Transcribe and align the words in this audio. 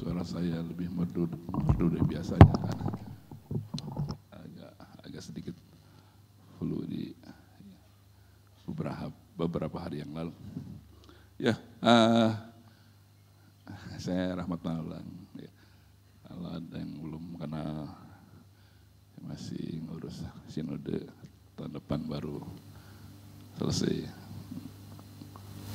suara 0.00 0.24
saya 0.24 0.64
lebih 0.64 0.88
merdu, 0.88 1.28
merdu 1.52 1.92
dari 1.92 2.04
biasanya 2.08 2.54
karena 2.56 2.88
agak 4.32 4.72
agak 5.04 5.20
sedikit 5.20 5.56
flu 6.56 6.80
di 6.88 7.12
beberapa 8.64 9.12
beberapa 9.36 9.76
hari 9.76 10.00
yang 10.00 10.16
lalu. 10.16 10.32
Ya, 11.36 11.60
uh, 11.84 12.32
saya 14.00 14.40
Rahmat 14.40 14.64
Malang. 14.64 15.04
Ya. 15.36 15.52
Kalau 16.24 16.48
ada 16.48 16.76
yang 16.80 16.92
belum 17.04 17.24
kenal, 17.36 17.92
masih 19.20 19.84
ngurus 19.84 20.24
sinode 20.48 21.12
tahun 21.60 21.76
depan 21.76 22.08
baru 22.08 22.40
selesai 23.60 24.08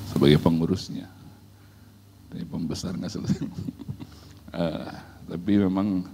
sebagai 0.10 0.42
pengurusnya. 0.42 1.06
Tapi 2.34 2.42
pembesar 2.50 2.98
nggak 2.98 3.14
selesai. 3.14 3.85
Uh, 4.56 4.88
tapi 5.28 5.60
memang 5.60 6.08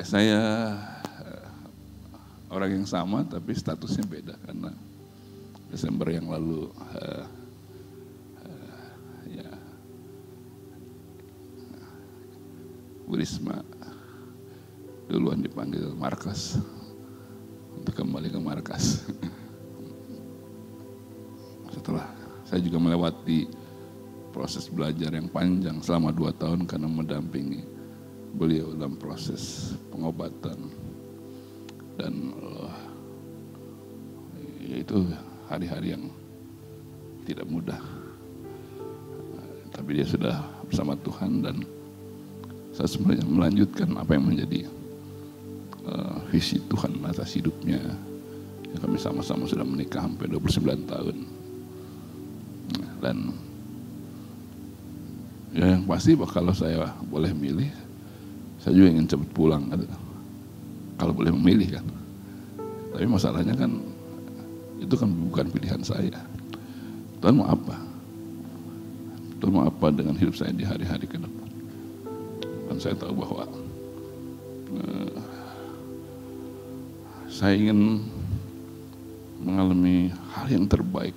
saya 0.00 0.40
uh, 1.20 1.46
orang 2.50 2.82
yang 2.82 2.86
sama 2.88 3.22
tapi 3.28 3.52
statusnya 3.52 4.08
beda 4.08 4.34
karena 4.48 4.72
Desember 5.68 6.08
yang 6.08 6.32
lalu 6.32 6.72
uh, 6.72 7.24
uh, 8.40 8.80
ya 9.28 9.50
Bu 13.04 13.20
Risma 13.20 13.60
duluan 15.12 15.44
dipanggil 15.44 15.92
markas 15.92 16.56
untuk 17.76 17.92
kembali 17.98 18.30
ke 18.30 18.40
markas. 18.40 19.02
Setelah 21.74 22.06
saya 22.46 22.62
juga 22.62 22.78
melewati 22.78 23.61
proses 24.32 24.66
belajar 24.72 25.12
yang 25.12 25.28
panjang 25.28 25.78
selama 25.84 26.10
dua 26.10 26.32
tahun 26.32 26.64
karena 26.64 26.88
mendampingi 26.88 27.62
beliau 28.32 28.72
dalam 28.72 28.96
proses 28.96 29.76
pengobatan 29.92 30.56
dan 32.00 32.32
uh, 32.40 32.72
itu 34.72 35.04
hari-hari 35.52 35.92
yang 35.92 36.08
tidak 37.28 37.46
mudah. 37.46 37.80
Tapi 39.72 40.00
dia 40.00 40.06
sudah 40.08 40.36
bersama 40.68 40.96
Tuhan 41.00 41.44
dan 41.44 41.56
saya 42.72 42.88
sebenarnya 42.88 43.24
melanjutkan 43.28 43.88
apa 44.00 44.16
yang 44.16 44.24
menjadi 44.32 44.68
uh, 45.84 46.24
visi 46.32 46.60
Tuhan 46.72 47.00
atas 47.04 47.36
hidupnya. 47.36 47.80
Ya, 48.72 48.76
kami 48.80 48.96
sama-sama 48.96 49.44
sudah 49.44 49.64
menikah 49.68 50.00
hampir 50.00 50.32
29 50.32 50.88
tahun. 50.88 51.16
Dan 53.04 53.36
ya 55.52 55.76
yang 55.76 55.84
pasti 55.84 56.16
kalau 56.16 56.52
saya 56.56 56.92
boleh 57.06 57.32
milih, 57.36 57.70
saya 58.60 58.72
juga 58.76 58.88
ingin 58.92 59.06
cepat 59.08 59.28
pulang. 59.36 59.68
Kalau 60.96 61.12
boleh 61.12 61.32
memilih 61.34 61.80
kan. 61.80 61.86
Tapi 62.92 63.08
masalahnya 63.08 63.56
kan 63.56 63.72
itu 64.80 64.94
kan 64.98 65.08
bukan 65.08 65.46
pilihan 65.48 65.80
saya. 65.80 66.20
Tuhan 67.22 67.38
mau 67.38 67.48
apa? 67.48 67.76
Tuhan 69.38 69.52
mau 69.54 69.64
apa 69.66 69.86
dengan 69.90 70.14
hidup 70.18 70.34
saya 70.34 70.54
di 70.54 70.66
hari-hari 70.66 71.06
ke 71.06 71.16
depan? 71.18 71.50
Dan 72.68 72.76
saya 72.82 72.94
tahu 72.94 73.14
bahwa 73.14 73.44
uh, 74.78 75.16
saya 77.32 77.58
ingin 77.58 78.06
mengalami 79.42 80.14
hal 80.36 80.46
yang 80.46 80.66
terbaik 80.70 81.16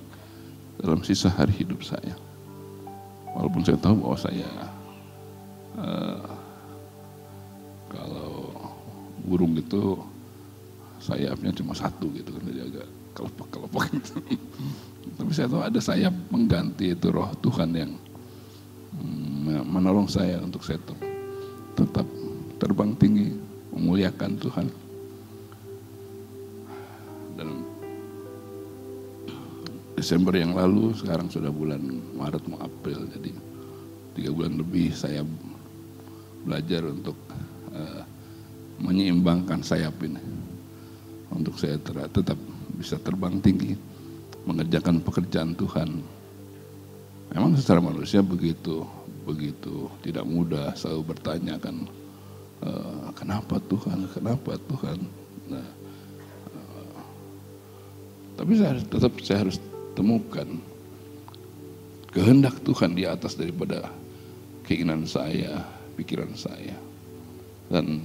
dalam 0.81 1.05
sisa 1.05 1.29
hari 1.29 1.53
hidup 1.53 1.85
saya. 1.85 2.24
Walaupun 3.35 3.61
saya 3.67 3.77
tahu 3.83 3.95
bahwa 3.99 4.17
saya 4.17 4.49
uh, 5.75 6.23
kalau 7.91 8.55
burung 9.27 9.59
itu 9.59 9.99
sayapnya 11.03 11.51
cuma 11.51 11.75
satu 11.75 12.07
gitu 12.15 12.31
kan 12.31 12.43
jadi 12.47 12.61
agak 12.63 12.87
kelopak-kelopak 13.15 13.85
gitu. 13.91 14.23
Tapi 15.19 15.31
saya 15.35 15.47
tahu 15.51 15.61
ada 15.61 15.79
sayap 15.83 16.15
mengganti 16.31 16.95
itu 16.95 17.07
roh 17.11 17.29
Tuhan 17.43 17.75
yang 17.75 17.91
mm, 18.95 19.67
menolong 19.67 20.07
saya 20.07 20.39
untuk 20.39 20.63
saya 20.63 20.79
tetap 21.75 22.07
terbang 22.55 22.95
tinggi, 22.95 23.35
memuliakan 23.75 24.31
Tuhan. 24.39 24.67
Desember 30.05 30.37
yang 30.37 30.53
lalu, 30.53 30.93
sekarang 30.93 31.33
sudah 31.33 31.49
bulan 31.49 31.81
Maret 32.13 32.45
mau 32.45 32.61
April, 32.61 33.09
jadi 33.09 33.33
tiga 34.13 34.29
bulan 34.29 34.53
lebih 34.61 34.93
saya 34.93 35.25
belajar 36.45 36.85
untuk 36.85 37.17
uh, 37.73 38.05
menyeimbangkan 38.85 39.65
sayap 39.65 39.97
ini. 40.05 40.21
Untuk 41.33 41.57
saya 41.57 41.81
tetap 41.81 42.37
bisa 42.77 43.01
terbang 43.01 43.41
tinggi 43.41 43.73
mengerjakan 44.45 45.01
pekerjaan 45.01 45.57
Tuhan. 45.57 46.05
Memang 47.33 47.57
secara 47.57 47.81
manusia 47.81 48.21
begitu 48.21 48.85
begitu 49.25 49.89
tidak 50.05 50.21
mudah 50.29 50.77
selalu 50.77 51.17
bertanya 51.17 51.57
kan 51.57 51.89
e, 52.61 52.69
kenapa 53.17 53.57
Tuhan 53.57 54.05
kenapa 54.13 54.53
Tuhan? 54.69 55.01
Nah, 55.49 55.65
e, 56.53 56.59
tapi 58.37 58.53
saya 58.53 58.77
tetap 58.85 59.17
saya 59.25 59.49
harus 59.49 59.57
temukan 59.95 60.47
kehendak 62.11 62.59
Tuhan 62.61 62.93
di 62.93 63.07
atas 63.07 63.39
daripada 63.39 63.91
keinginan 64.67 65.07
saya 65.07 65.63
pikiran 65.95 66.35
saya 66.35 66.75
dan 67.71 68.03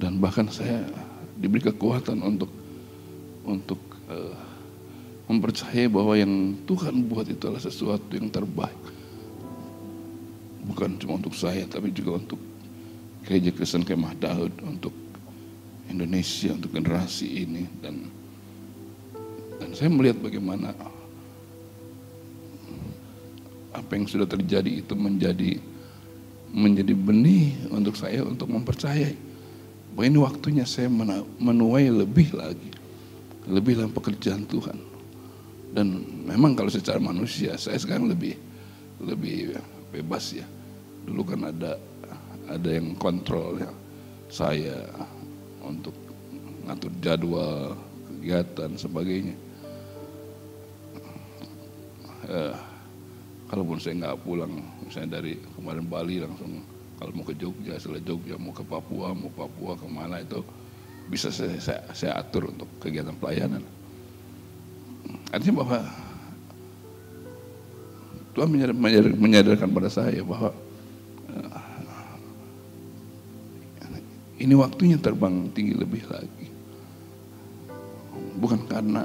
dan 0.00 0.16
bahkan 0.16 0.48
saya 0.48 0.84
diberi 1.36 1.72
kekuatan 1.72 2.20
untuk 2.24 2.50
untuk 3.44 3.80
uh, 4.08 4.50
mempercayai 5.30 5.86
bahwa 5.86 6.18
yang 6.18 6.58
Tuhan 6.66 7.06
buat 7.06 7.28
itu 7.30 7.46
adalah 7.46 7.62
sesuatu 7.62 8.10
yang 8.18 8.26
terbaik. 8.34 8.82
Bukan 10.66 10.98
cuma 10.98 11.22
untuk 11.22 11.38
saya, 11.38 11.62
tapi 11.70 11.94
juga 11.94 12.18
untuk 12.18 12.40
gereja 13.22 13.54
Kristen 13.54 13.86
Kemah 13.86 14.18
Daud, 14.18 14.50
untuk 14.66 14.90
Indonesia, 15.90 16.54
untuk 16.54 16.70
generasi 16.72 17.44
ini. 17.44 17.66
Dan 17.82 18.06
dan 19.60 19.70
saya 19.76 19.92
melihat 19.92 20.16
bagaimana 20.18 20.72
apa 23.70 23.90
yang 23.94 24.08
sudah 24.08 24.26
terjadi 24.26 24.82
itu 24.82 24.96
menjadi 24.96 25.60
menjadi 26.50 26.94
benih 26.96 27.54
untuk 27.70 27.94
saya 27.94 28.26
untuk 28.26 28.50
mempercayai 28.50 29.14
bahwa 29.94 30.04
ini 30.06 30.18
waktunya 30.18 30.64
saya 30.66 30.90
menuai 31.38 31.86
lebih 31.92 32.34
lagi 32.34 32.70
lebih 33.46 33.78
dalam 33.78 33.94
pekerjaan 33.94 34.42
Tuhan 34.50 34.78
dan 35.70 36.02
memang 36.26 36.58
kalau 36.58 36.72
secara 36.72 36.98
manusia 36.98 37.54
saya 37.54 37.78
sekarang 37.78 38.10
lebih 38.10 38.34
lebih 38.98 39.54
bebas 39.94 40.34
ya 40.34 40.46
dulu 41.06 41.30
kan 41.30 41.54
ada 41.54 41.78
ada 42.50 42.68
yang 42.74 42.98
kontrol 42.98 43.62
ya 43.62 43.70
saya 44.26 44.82
untuk 45.70 45.94
ngatur 46.66 46.92
jadwal 47.00 47.78
kegiatan 48.20 48.70
sebagainya 48.76 49.36
eh, 52.28 52.54
kalaupun 53.48 53.78
saya 53.82 53.94
nggak 53.98 54.20
pulang 54.22 54.52
misalnya 54.84 55.22
dari 55.22 55.38
kemarin 55.56 55.86
Bali 55.88 56.22
langsung 56.22 56.62
kalau 57.00 57.12
mau 57.16 57.24
ke 57.24 57.34
Jogja 57.34 57.80
setelah 57.80 58.02
Jogja 58.04 58.36
mau 58.36 58.52
ke 58.52 58.62
Papua 58.62 59.16
mau 59.16 59.32
Papua 59.32 59.74
ke 59.74 59.86
mana 59.88 60.20
itu 60.20 60.44
bisa 61.10 61.32
saya, 61.32 61.58
saya, 61.58 61.80
saya 61.90 62.12
atur 62.20 62.54
untuk 62.54 62.68
kegiatan 62.78 63.16
pelayanan 63.18 63.64
artinya 65.34 65.64
bahwa 65.64 65.78
Tuhan 68.30 68.46
menyadar, 68.46 68.76
menyadar, 68.78 69.12
menyadarkan 69.18 69.68
pada 69.74 69.90
saya 69.90 70.22
bahwa 70.22 70.54
ini 74.40 74.54
waktunya 74.56 74.96
terbang 74.96 75.52
tinggi 75.52 75.74
lebih 75.76 76.02
lagi 76.08 76.48
bukan 78.40 78.64
karena 78.64 79.04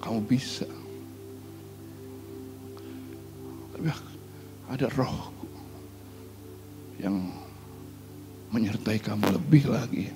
kamu 0.00 0.20
bisa 0.24 0.68
tapi 3.76 3.88
ada 4.72 4.86
roh 4.96 5.34
yang 6.96 7.20
menyertai 8.54 9.02
kamu 9.02 9.34
lebih 9.34 9.66
lagi 9.66 10.08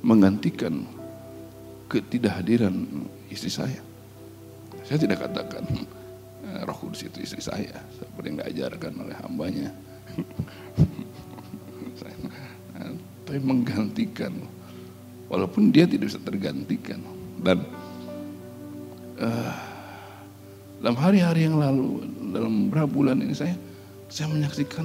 menggantikan 0.00 0.86
ketidakhadiran 1.90 2.86
istri 3.28 3.50
saya. 3.50 3.82
Saya 4.86 5.02
tidak 5.02 5.26
katakan 5.26 5.66
eh, 6.46 6.60
roh 6.62 6.78
kudus 6.78 7.02
itu 7.04 7.18
istri 7.20 7.42
saya 7.42 7.82
seperti 7.98 8.26
yang 8.30 8.38
diajarkan 8.46 8.92
oleh 8.94 9.16
hambanya. 9.18 9.68
Tapi 13.30 13.46
menggantikan 13.46 14.34
walaupun 15.30 15.70
dia 15.70 15.86
tidak 15.86 16.10
bisa 16.10 16.18
tergantikan 16.18 16.98
dan 17.46 17.62
uh, 19.22 19.54
dalam 20.82 20.98
hari-hari 20.98 21.46
yang 21.46 21.62
lalu, 21.62 22.10
dalam 22.34 22.66
beberapa 22.66 22.90
bulan 22.90 23.22
ini 23.22 23.30
saya 23.30 23.54
saya 24.10 24.34
menyaksikan 24.34 24.82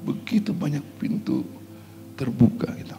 begitu 0.00 0.56
banyak 0.56 0.80
pintu 0.96 1.44
terbuka 2.16 2.72
gitu. 2.72 2.96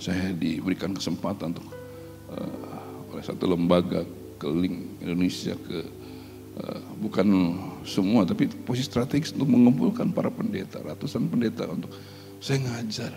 Saya 0.00 0.32
diberikan 0.32 0.96
kesempatan 0.96 1.52
untuk 1.52 1.68
uh, 2.32 3.12
oleh 3.12 3.20
satu 3.20 3.52
lembaga 3.52 4.00
keliling 4.40 4.96
Indonesia 5.04 5.52
ke 5.60 5.84
uh, 6.56 6.80
bukan 6.96 7.28
semua 7.84 8.22
tapi 8.26 8.48
posisi 8.48 8.88
strategis 8.88 9.34
untuk 9.34 9.50
mengumpulkan 9.50 10.10
para 10.14 10.30
pendeta, 10.30 10.82
ratusan 10.82 11.26
pendeta 11.28 11.66
untuk 11.68 11.90
saya 12.42 12.58
ngajar. 12.62 13.12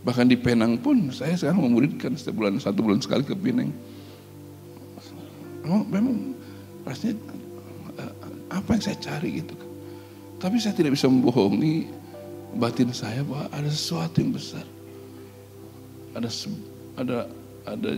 Bahkan 0.00 0.26
di 0.32 0.36
Penang 0.40 0.80
pun 0.80 1.12
saya 1.12 1.36
sekarang 1.36 1.60
memuridkan 1.60 2.16
setiap 2.16 2.40
bulan 2.40 2.56
satu 2.56 2.80
bulan 2.80 3.00
sekali 3.04 3.20
ke 3.20 3.36
Penang. 3.36 3.68
Memang, 5.60 5.82
memang 5.92 6.16
rasanya 6.88 7.20
uh, 8.00 8.14
apa 8.48 8.68
yang 8.74 8.82
saya 8.82 8.96
cari 8.96 9.44
gitu 9.44 9.52
kan. 9.52 9.70
Tapi 10.40 10.56
saya 10.56 10.72
tidak 10.72 10.96
bisa 10.96 11.04
membohongi 11.04 11.84
batin 12.56 12.90
saya 12.96 13.20
bahwa 13.20 13.44
ada 13.52 13.68
sesuatu 13.68 14.24
yang 14.24 14.32
besar. 14.32 14.64
Ada 16.16 16.28
ada 16.96 17.18
ada 17.68 17.90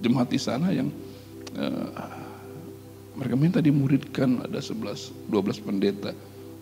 jemaat 0.00 0.28
di 0.32 0.40
sana 0.40 0.72
yang 0.72 0.88
uh, 1.54 2.21
mereka 3.12 3.34
minta 3.36 3.58
dimuridkan 3.60 4.40
ada 4.44 4.58
11 4.58 5.28
12 5.28 5.66
pendeta, 5.66 6.10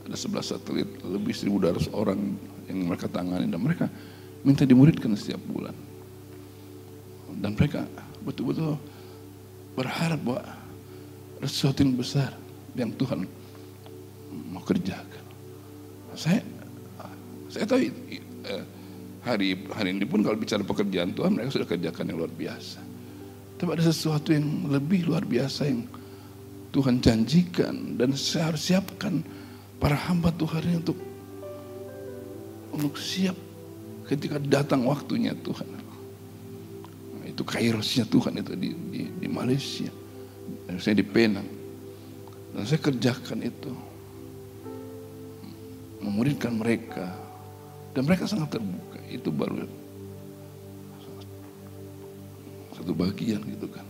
ada 0.07 0.17
11 0.17 0.43
satelit, 0.43 0.89
lebih 1.07 1.35
1200 1.35 1.91
orang 1.95 2.19
yang 2.67 2.79
mereka 2.87 3.07
tangani 3.07 3.47
dan 3.47 3.61
mereka 3.63 3.87
minta 4.43 4.67
dimuridkan 4.67 5.15
setiap 5.15 5.41
bulan. 5.47 5.75
Dan 7.41 7.55
mereka 7.55 7.87
betul-betul 8.27 8.77
berharap 9.79 10.21
bahwa 10.21 10.43
ada 11.41 11.49
sesuatu 11.49 11.81
yang 11.81 11.95
besar 11.97 12.31
yang 12.77 12.91
Tuhan 12.95 13.25
mau 14.51 14.63
kerjakan. 14.63 15.25
Saya 16.19 16.43
saya 17.51 17.65
tahu 17.67 17.83
eh, 17.83 18.65
hari 19.27 19.59
hari 19.75 19.89
ini 19.95 20.07
pun 20.07 20.23
kalau 20.23 20.39
bicara 20.39 20.63
pekerjaan 20.63 21.15
Tuhan 21.15 21.35
mereka 21.35 21.55
sudah 21.55 21.69
kerjakan 21.69 22.05
yang 22.11 22.19
luar 22.21 22.33
biasa. 22.33 22.81
Tapi 23.59 23.71
ada 23.77 23.85
sesuatu 23.85 24.33
yang 24.33 24.71
lebih 24.73 25.11
luar 25.11 25.27
biasa 25.27 25.69
yang 25.69 25.85
Tuhan 26.71 27.03
janjikan 27.03 27.99
dan 27.99 28.15
saya 28.15 28.55
harus 28.55 28.63
siapkan 28.63 29.27
para 29.83 29.99
hamba 29.99 30.31
Tuhan 30.31 30.63
ini 30.71 30.77
untuk 30.79 30.99
untuk 32.71 32.95
siap 32.95 33.35
ketika 34.07 34.39
datang 34.39 34.87
waktunya 34.87 35.35
Tuhan. 35.35 35.67
Nah, 37.19 37.27
itu 37.27 37.43
kairosnya 37.43 38.07
Tuhan 38.07 38.39
itu 38.39 38.55
di, 38.55 38.71
di, 38.91 39.03
di 39.07 39.29
Malaysia. 39.31 39.91
Saya 40.79 40.99
di 40.99 41.07
Penang. 41.07 41.47
Dan 42.55 42.63
saya 42.67 42.79
kerjakan 42.79 43.39
itu. 43.43 43.71
Memuridkan 46.01 46.57
mereka, 46.57 47.13
dan 47.93 48.09
mereka 48.09 48.25
sangat 48.25 48.57
terbuka. 48.57 48.99
Itu 49.11 49.29
baru 49.35 49.69
satu 52.73 52.97
bagian 52.97 53.45
gitu 53.45 53.69
kan. 53.69 53.85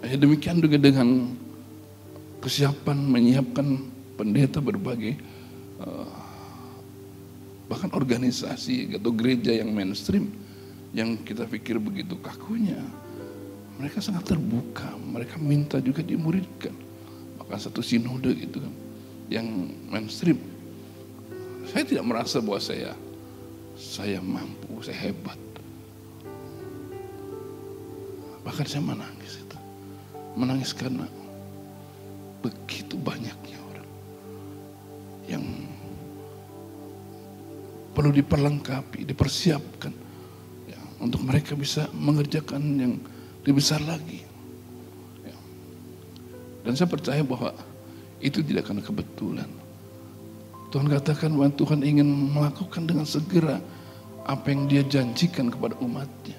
Ya, 0.00 0.16
demikian 0.16 0.62
juga 0.64 0.80
dengan 0.80 1.36
kesiapan 2.38 2.98
menyiapkan 2.98 3.66
pendeta 4.18 4.58
berbagai 4.62 5.18
uh, 5.82 6.10
bahkan 7.68 7.92
organisasi 7.92 8.96
atau 8.96 9.12
gereja 9.12 9.52
yang 9.52 9.70
mainstream 9.74 10.32
yang 10.96 11.20
kita 11.20 11.44
pikir 11.44 11.76
begitu 11.76 12.16
kakunya 12.18 12.80
mereka 13.76 14.00
sangat 14.00 14.34
terbuka 14.34 14.96
mereka 14.96 15.36
minta 15.36 15.76
juga 15.78 16.00
dimuridkan 16.00 16.72
maka 17.36 17.60
satu 17.60 17.84
sinode 17.84 18.32
gitu 18.34 18.64
kan 18.64 18.74
yang 19.28 19.46
mainstream 19.92 20.40
saya 21.68 21.84
tidak 21.84 22.08
merasa 22.08 22.40
bahwa 22.40 22.56
saya 22.56 22.96
saya 23.78 24.18
mampu, 24.18 24.82
saya 24.82 24.98
hebat. 25.06 25.38
Bahkan 28.42 28.66
saya 28.66 28.82
menangis 28.82 29.38
itu. 29.38 29.58
Menangis 30.34 30.74
karena 30.74 31.06
begitu 32.38 32.94
banyaknya 33.00 33.58
orang 33.72 33.88
yang 35.28 35.44
perlu 37.92 38.14
diperlengkapi, 38.14 39.08
dipersiapkan 39.08 39.92
ya, 40.70 40.80
untuk 41.02 41.22
mereka 41.26 41.58
bisa 41.58 41.90
mengerjakan 41.90 42.62
yang 42.78 42.94
lebih 43.42 43.58
besar 43.58 43.82
lagi. 43.82 44.22
Ya. 45.26 45.36
Dan 46.62 46.78
saya 46.78 46.86
percaya 46.86 47.26
bahwa 47.26 47.50
itu 48.22 48.42
tidak 48.42 48.70
karena 48.70 48.82
kebetulan 48.82 49.50
Tuhan 50.68 50.86
katakan 50.92 51.32
bahwa 51.32 51.48
Tuhan 51.56 51.80
ingin 51.80 52.08
melakukan 52.08 52.84
dengan 52.84 53.08
segera 53.08 53.56
apa 54.28 54.52
yang 54.52 54.68
dia 54.68 54.82
janjikan 54.84 55.48
kepada 55.48 55.72
umatnya. 55.80 56.36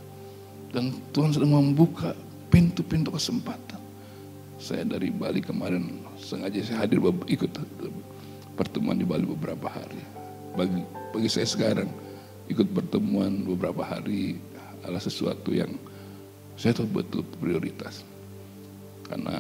Dan 0.69 0.93
Tuhan 1.09 1.33
sedang 1.33 1.57
membuka 1.57 2.13
pintu-pintu 2.53 3.09
kesempatan. 3.09 3.68
Saya 4.59 4.83
dari 4.83 5.07
Bali 5.07 5.39
kemarin 5.39 6.03
sengaja 6.19 6.59
saya 6.59 6.83
hadir 6.83 6.99
ikut 7.31 7.51
pertemuan 8.59 8.99
di 8.99 9.07
Bali 9.07 9.23
beberapa 9.23 9.71
hari. 9.71 10.03
Bagi, 10.59 10.83
bagi 11.15 11.29
saya 11.31 11.47
sekarang 11.47 11.87
ikut 12.51 12.67
pertemuan 12.75 13.47
beberapa 13.47 13.87
hari 13.87 14.35
adalah 14.83 14.99
sesuatu 14.99 15.55
yang 15.55 15.71
saya 16.59 16.75
tahu 16.75 16.91
betul 16.91 17.23
prioritas. 17.39 18.03
Karena 19.07 19.39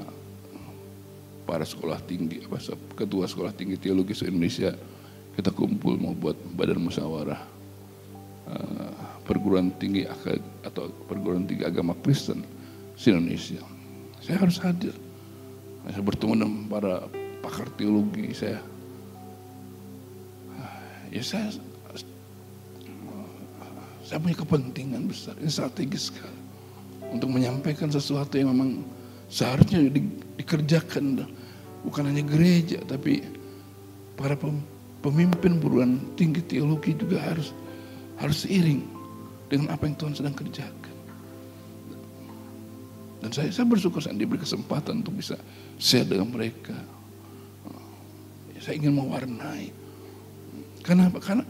para 1.43 1.67
sekolah 1.67 1.99
tinggi, 2.07 2.47
apa, 2.47 2.57
ketua 2.95 3.27
sekolah 3.27 3.51
tinggi 3.51 3.75
teologi 3.75 4.15
se-Indonesia, 4.15 4.71
kita 5.35 5.51
kumpul 5.51 5.99
mau 5.99 6.15
buat 6.15 6.39
badan 6.55 6.79
musyawarah 6.79 7.41
uh, 8.47 8.91
perguruan 9.27 9.75
tinggi 9.75 10.07
atau 10.63 10.87
perguruan 11.11 11.43
tinggi 11.43 11.67
agama 11.67 11.91
Kristen 11.99 12.39
se-Indonesia. 12.95 13.59
Saya 14.23 14.47
harus 14.47 14.61
hadir. 14.63 14.95
Saya 15.87 16.03
bertemu 16.03 16.33
dengan 16.35 16.53
para 16.67 16.95
pakar 17.39 17.67
teologi, 17.79 18.35
saya. 18.35 18.59
Ya 21.09 21.23
saya 21.25 21.49
saya 24.09 24.17
punya 24.25 24.41
kepentingan 24.41 25.05
besar, 25.05 25.37
ini 25.37 25.53
strategis 25.53 26.09
sekali. 26.09 26.41
Untuk 27.13 27.29
menyampaikan 27.29 27.93
sesuatu 27.93 28.41
yang 28.41 28.49
memang 28.49 28.81
seharusnya 29.29 29.85
di, 29.85 30.01
dikerjakan. 30.41 31.29
Bukan 31.85 32.09
hanya 32.09 32.25
gereja 32.25 32.81
tapi 32.89 33.21
para 34.17 34.33
pemimpin 35.05 35.61
perguruan 35.61 36.01
tinggi 36.17 36.41
teologi 36.41 36.97
juga 36.97 37.21
harus 37.21 37.53
harus 38.19 38.43
seiring 38.43 38.83
dengan 39.47 39.77
apa 39.77 39.85
yang 39.85 39.95
Tuhan 39.95 40.13
sedang 40.17 40.35
kerjakan. 40.35 40.95
Dan 43.21 43.29
saya, 43.29 43.53
saya 43.53 43.69
bersyukur 43.69 44.01
saya 44.01 44.17
diberi 44.17 44.41
kesempatan 44.41 45.05
untuk 45.05 45.21
bisa 45.21 45.37
share 45.79 46.05
dengan 46.05 46.29
mereka. 46.29 46.75
Saya 48.59 48.75
ingin 48.75 48.99
mewarnai. 48.99 49.71
Kenapa? 50.83 51.23
Karena 51.23 51.47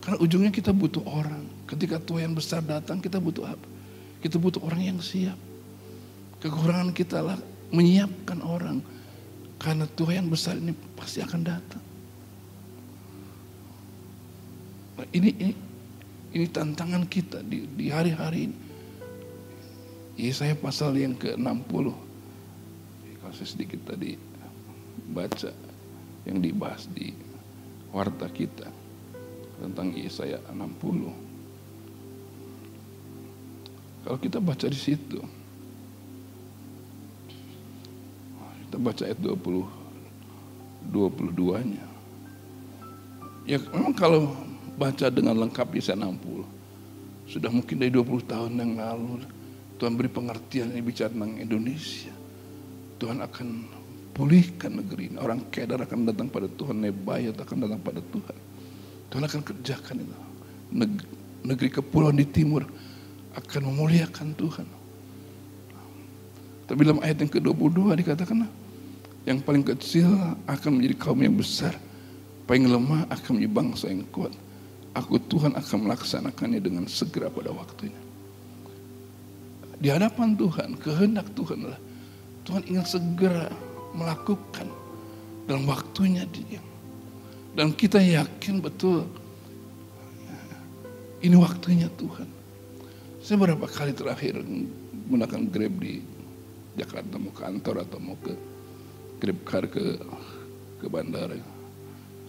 karena 0.00 0.16
ujungnya 0.24 0.48
kita 0.48 0.72
butuh 0.72 1.04
orang. 1.04 1.44
Ketika 1.68 2.00
Tuhan 2.00 2.32
besar 2.32 2.64
datang, 2.64 3.04
kita 3.04 3.20
butuh 3.20 3.44
apa? 3.44 3.68
Kita 4.24 4.40
butuh 4.40 4.64
orang 4.64 4.80
yang 4.80 4.98
siap. 5.04 5.36
Kekurangan 6.40 6.96
kita 6.96 7.20
lah 7.20 7.36
menyiapkan 7.68 8.40
orang 8.40 8.80
karena 9.60 9.84
Tuhan 9.92 10.32
besar 10.32 10.56
ini 10.56 10.72
pasti 10.96 11.20
akan 11.20 11.40
datang. 11.44 11.84
Nah, 14.96 15.06
ini, 15.12 15.30
ini 15.36 15.54
ini 16.32 16.46
tantangan 16.48 17.04
kita 17.04 17.44
di, 17.44 17.68
di 17.68 17.92
hari-hari 17.92 18.48
ini. 18.48 18.56
Yesaya 20.18 20.56
pasal 20.58 20.96
yang 20.98 21.14
ke-60. 21.14 22.07
Saya 23.32 23.48
sedikit 23.48 23.80
tadi 23.88 24.18
baca 25.08 25.52
yang 26.28 26.42
dibahas 26.42 26.84
di 26.90 27.14
warta 27.92 28.28
kita 28.28 28.68
tentang 29.58 29.92
Yesaya 29.96 30.38
60. 30.52 31.12
Kalau 34.06 34.18
kita 34.22 34.38
baca 34.40 34.66
di 34.70 34.78
situ, 34.78 35.20
Kita 38.68 38.76
baca 38.76 39.08
ayat 39.08 39.16
20 39.24 40.92
22-nya. 40.92 41.88
Ya 43.48 43.56
memang 43.72 43.96
kalau 43.96 44.36
baca 44.76 45.08
dengan 45.08 45.40
lengkap 45.40 45.72
bisa 45.72 45.96
60. 45.96 46.44
Sudah 47.24 47.48
mungkin 47.48 47.80
dari 47.80 47.88
20 47.88 48.28
tahun 48.28 48.60
yang 48.60 48.76
lalu 48.76 49.24
Tuhan 49.80 49.96
beri 49.96 50.12
pengertian 50.12 50.76
ini 50.76 50.84
bicara 50.84 51.08
tentang 51.08 51.40
Indonesia. 51.40 52.12
Tuhan 52.98 53.22
akan 53.22 53.48
pulihkan 54.12 54.82
negeri 54.82 55.14
ini. 55.14 55.16
Orang 55.22 55.46
Kedar 55.54 55.78
akan 55.78 56.10
datang 56.10 56.28
pada 56.28 56.50
Tuhan, 56.50 56.82
Nebayat 56.82 57.38
akan 57.38 57.56
datang 57.64 57.80
pada 57.80 58.02
Tuhan. 58.02 58.36
Tuhan 59.08 59.24
akan 59.24 59.40
kerjakan 59.46 59.96
itu. 60.02 60.16
Negeri 61.46 61.68
kepulauan 61.70 62.18
di 62.18 62.26
timur 62.26 62.66
akan 63.38 63.60
memuliakan 63.72 64.34
Tuhan. 64.34 64.66
Tapi 66.68 66.80
dalam 66.84 67.00
ayat 67.00 67.24
yang 67.24 67.32
ke-22 67.32 67.96
dikatakan 68.04 68.44
yang 69.24 69.40
paling 69.40 69.64
kecil 69.64 70.12
akan 70.44 70.70
menjadi 70.76 70.96
kaum 71.00 71.20
yang 71.22 71.32
besar, 71.32 71.72
paling 72.44 72.68
lemah 72.68 73.08
akan 73.08 73.30
menjadi 73.40 73.52
bangsa 73.54 73.86
yang 73.88 74.04
kuat. 74.12 74.34
Aku 74.92 75.16
Tuhan 75.16 75.54
akan 75.56 75.88
melaksanakannya 75.88 76.60
dengan 76.60 76.84
segera 76.90 77.32
pada 77.32 77.54
waktunya. 77.54 77.96
Di 79.78 79.88
hadapan 79.94 80.34
Tuhan, 80.34 80.74
kehendak 80.76 81.30
Tuhan 81.38 81.70
lah. 81.70 81.78
Tuhan 82.48 82.64
ingin 82.64 82.86
segera 82.88 83.52
melakukan 83.92 84.64
dalam 85.44 85.68
waktunya 85.68 86.24
dia. 86.32 86.64
Dan 87.52 87.76
kita 87.76 88.00
yakin 88.00 88.64
betul 88.64 89.04
ini 91.20 91.36
waktunya 91.36 91.92
Tuhan. 92.00 92.24
Saya 93.20 93.36
berapa 93.36 93.68
kali 93.68 93.92
terakhir 93.92 94.40
menggunakan 94.40 95.44
Grab 95.52 95.74
di 95.76 96.00
Jakarta 96.80 97.20
mau 97.20 97.36
ke 97.36 97.40
kantor 97.44 97.76
atau 97.84 97.98
mau 98.00 98.16
ke 98.16 98.32
Grab 99.20 99.38
car 99.44 99.68
ke 99.68 100.00
ke 100.80 100.86
bandara. 100.88 101.36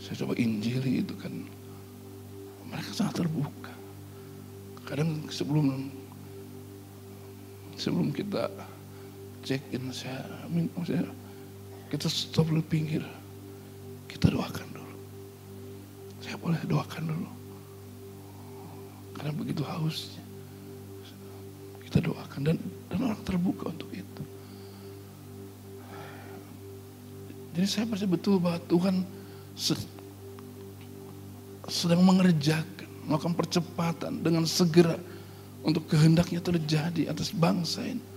Saya 0.04 0.28
coba 0.28 0.36
injili 0.36 1.00
itu 1.00 1.16
kan. 1.16 1.32
Mereka 2.68 2.92
sangat 2.92 3.24
terbuka. 3.24 3.72
Kadang 4.84 5.32
sebelum 5.32 5.88
sebelum 7.80 8.12
kita 8.12 8.52
check 9.44 9.62
in 9.72 9.92
saya, 9.94 10.26
saya 10.84 11.04
kita 11.90 12.06
stop 12.06 12.48
di 12.54 12.62
pinggir. 12.62 13.04
Kita 14.06 14.30
doakan 14.30 14.68
dulu. 14.74 14.96
Saya 16.22 16.36
boleh 16.38 16.62
doakan 16.70 17.04
dulu. 17.10 17.30
Karena 19.18 19.32
begitu 19.34 19.62
hausnya. 19.66 20.24
Kita 21.86 22.06
doakan 22.06 22.42
dan 22.46 22.58
dan 22.94 23.00
orang 23.10 23.22
terbuka 23.26 23.74
untuk 23.74 23.90
itu. 23.94 24.24
Jadi 27.58 27.66
saya 27.66 27.90
percaya 27.90 28.10
betul 28.10 28.38
bahwa 28.38 28.62
Tuhan 28.70 29.02
sedang 31.66 32.06
mengerjakan, 32.06 32.90
melakukan 33.10 33.36
percepatan 33.36 34.22
dengan 34.22 34.46
segera 34.46 34.96
untuk 35.66 35.90
kehendaknya 35.90 36.40
terjadi 36.40 37.10
atas 37.10 37.34
bangsa 37.34 37.82
ini. 37.84 38.09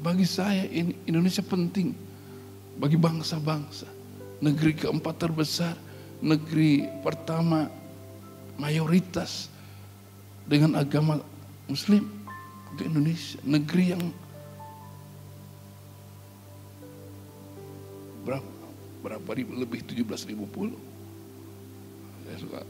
Bagi 0.00 0.24
saya 0.24 0.64
ini 0.70 0.96
Indonesia 1.04 1.44
penting 1.44 1.92
bagi 2.80 2.96
bangsa-bangsa. 2.96 3.86
Negeri 4.42 4.74
keempat 4.74 5.14
terbesar, 5.22 5.76
negeri 6.24 6.88
pertama 7.04 7.68
mayoritas 8.58 9.52
dengan 10.48 10.80
agama 10.80 11.20
muslim 11.70 12.08
untuk 12.72 12.88
Indonesia. 12.88 13.38
Negeri 13.46 13.84
yang 13.94 14.02
berapa, 18.26 18.50
berapa 19.02 19.30
ribu, 19.36 19.54
lebih 19.54 19.86
17 19.86 20.30
ribu 20.30 20.48
pulau. 20.50 20.80
Saya 22.26 22.38
suka 22.42 22.60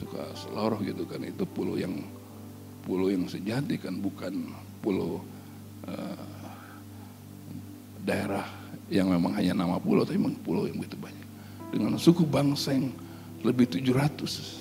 suka 0.00 0.22
seloroh 0.32 0.80
gitu 0.80 1.04
kan 1.04 1.20
itu 1.20 1.44
pulau 1.44 1.76
yang 1.76 1.92
pulau 2.86 3.10
yang 3.12 3.26
sejati 3.28 3.76
kan 3.76 3.98
bukan 3.98 4.54
pulau 4.80 5.20
uh, 5.88 6.24
daerah 8.02 8.44
yang 8.90 9.08
memang 9.08 9.32
hanya 9.38 9.54
nama 9.54 9.78
pulau 9.78 10.02
tapi 10.02 10.18
memang 10.18 10.36
pulau 10.42 10.66
yang 10.66 10.76
begitu 10.80 10.98
banyak. 10.98 11.28
Dengan 11.70 11.94
suku 11.96 12.26
bangsa 12.26 12.74
yang 12.74 12.90
lebih 13.46 13.70
700 13.70 14.60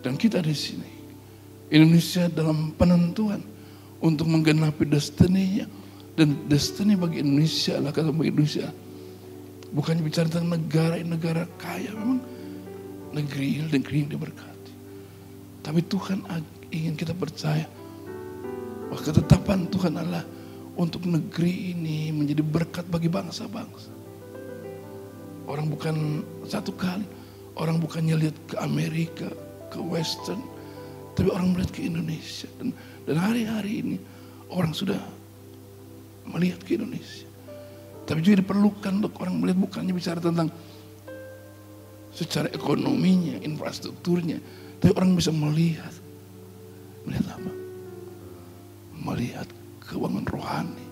dan 0.00 0.14
kita 0.14 0.38
di 0.40 0.54
sini. 0.54 0.90
Indonesia 1.68 2.30
dalam 2.32 2.72
penentuan 2.78 3.44
untuk 4.00 4.24
menggenapi 4.30 4.88
destininya. 4.88 5.68
Dan 6.18 6.50
destiny 6.50 6.98
bagi 6.98 7.22
Indonesia 7.22 7.78
adalah 7.78 7.94
kata 7.94 8.10
bagi 8.10 8.34
Indonesia 8.34 8.66
bukannya 9.72 10.02
bicara 10.04 10.26
tentang 10.26 10.56
negara 10.56 10.96
negara 11.04 11.44
kaya 11.60 11.92
memang 11.92 12.20
negeri 13.12 13.64
negeri 13.68 13.96
yang 14.04 14.10
diberkati. 14.16 14.72
Tapi 15.64 15.80
Tuhan 15.84 16.24
ingin 16.72 16.94
kita 16.96 17.12
percaya 17.12 17.68
bahwa 18.88 19.00
ketetapan 19.04 19.68
Tuhan 19.68 19.92
adalah 19.96 20.24
untuk 20.78 21.04
negeri 21.04 21.76
ini 21.76 22.10
menjadi 22.10 22.42
berkat 22.42 22.84
bagi 22.88 23.12
bangsa-bangsa 23.12 23.92
orang 25.48 25.66
bukan 25.72 26.24
satu 26.44 26.76
kali 26.76 27.04
orang 27.58 27.82
bukannya 27.82 28.14
lihat 28.14 28.36
ke 28.46 28.56
Amerika 28.62 29.28
ke 29.68 29.78
Western, 29.82 30.40
tapi 31.12 31.28
orang 31.28 31.52
melihat 31.52 31.70
ke 31.74 31.84
Indonesia. 31.84 32.48
Dan 32.56 32.72
dan 33.04 33.16
hari-hari 33.18 33.72
ini 33.84 33.96
orang 34.48 34.72
sudah 34.72 34.98
melihat 36.30 36.62
ke 36.64 36.78
Indonesia. 36.78 37.26
Tapi 38.08 38.24
juga 38.24 38.40
diperlukan 38.40 39.04
untuk 39.04 39.12
orang 39.20 39.36
melihat 39.36 39.58
bukannya 39.68 39.92
bicara 39.92 40.20
tentang 40.22 40.48
secara 42.16 42.48
ekonominya, 42.48 43.36
infrastrukturnya, 43.44 44.40
tapi 44.80 44.96
orang 44.96 45.12
bisa 45.12 45.28
melihat 45.28 45.92
melihat 47.04 47.36
apa? 47.36 47.57
Melihat 48.98 49.48
keuangan 49.82 50.26
rohani, 50.28 50.86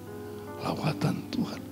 lawatan 0.63 1.21
Tuhan. 1.29 1.63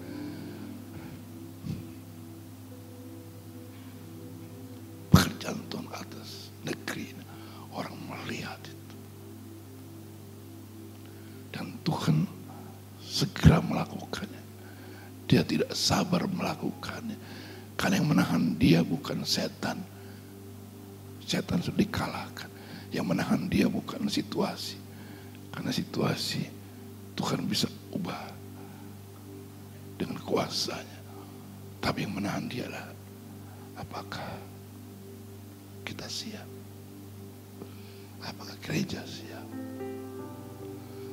Pekerjaan 5.09 5.61
Tuhan 5.73 5.87
atas 5.95 6.50
negeri 6.67 7.14
ini. 7.14 7.25
Orang 7.75 7.97
melihat 8.07 8.61
itu. 8.67 8.97
Dan 11.55 11.75
Tuhan 11.87 12.29
segera 13.00 13.59
melakukannya. 13.64 14.43
Dia 15.26 15.43
tidak 15.43 15.73
sabar 15.73 16.29
melakukannya. 16.29 17.17
Karena 17.75 17.99
yang 17.99 18.09
menahan 18.11 18.55
dia 18.61 18.81
bukan 18.85 19.26
setan. 19.26 19.81
Setan 21.25 21.64
sudah 21.64 21.81
dikalahkan. 21.81 22.50
Yang 22.93 23.07
menahan 23.11 23.43
dia 23.50 23.67
bukan 23.67 24.07
situasi. 24.07 24.84
Karena 25.55 25.71
situasi 25.71 26.43
Tuhan 27.15 27.47
bisa 27.47 27.71
ubah 27.95 28.27
dengan 29.95 30.19
kuasanya. 30.27 30.99
Tapi 31.79 32.03
yang 32.03 32.19
menahan 32.19 32.51
dia 32.51 32.67
lah 32.67 32.91
apakah 33.79 34.27
kita 35.87 36.11
siap? 36.11 36.49
Apakah 38.25 38.57
gereja 38.65 39.05
siap? 39.07 39.47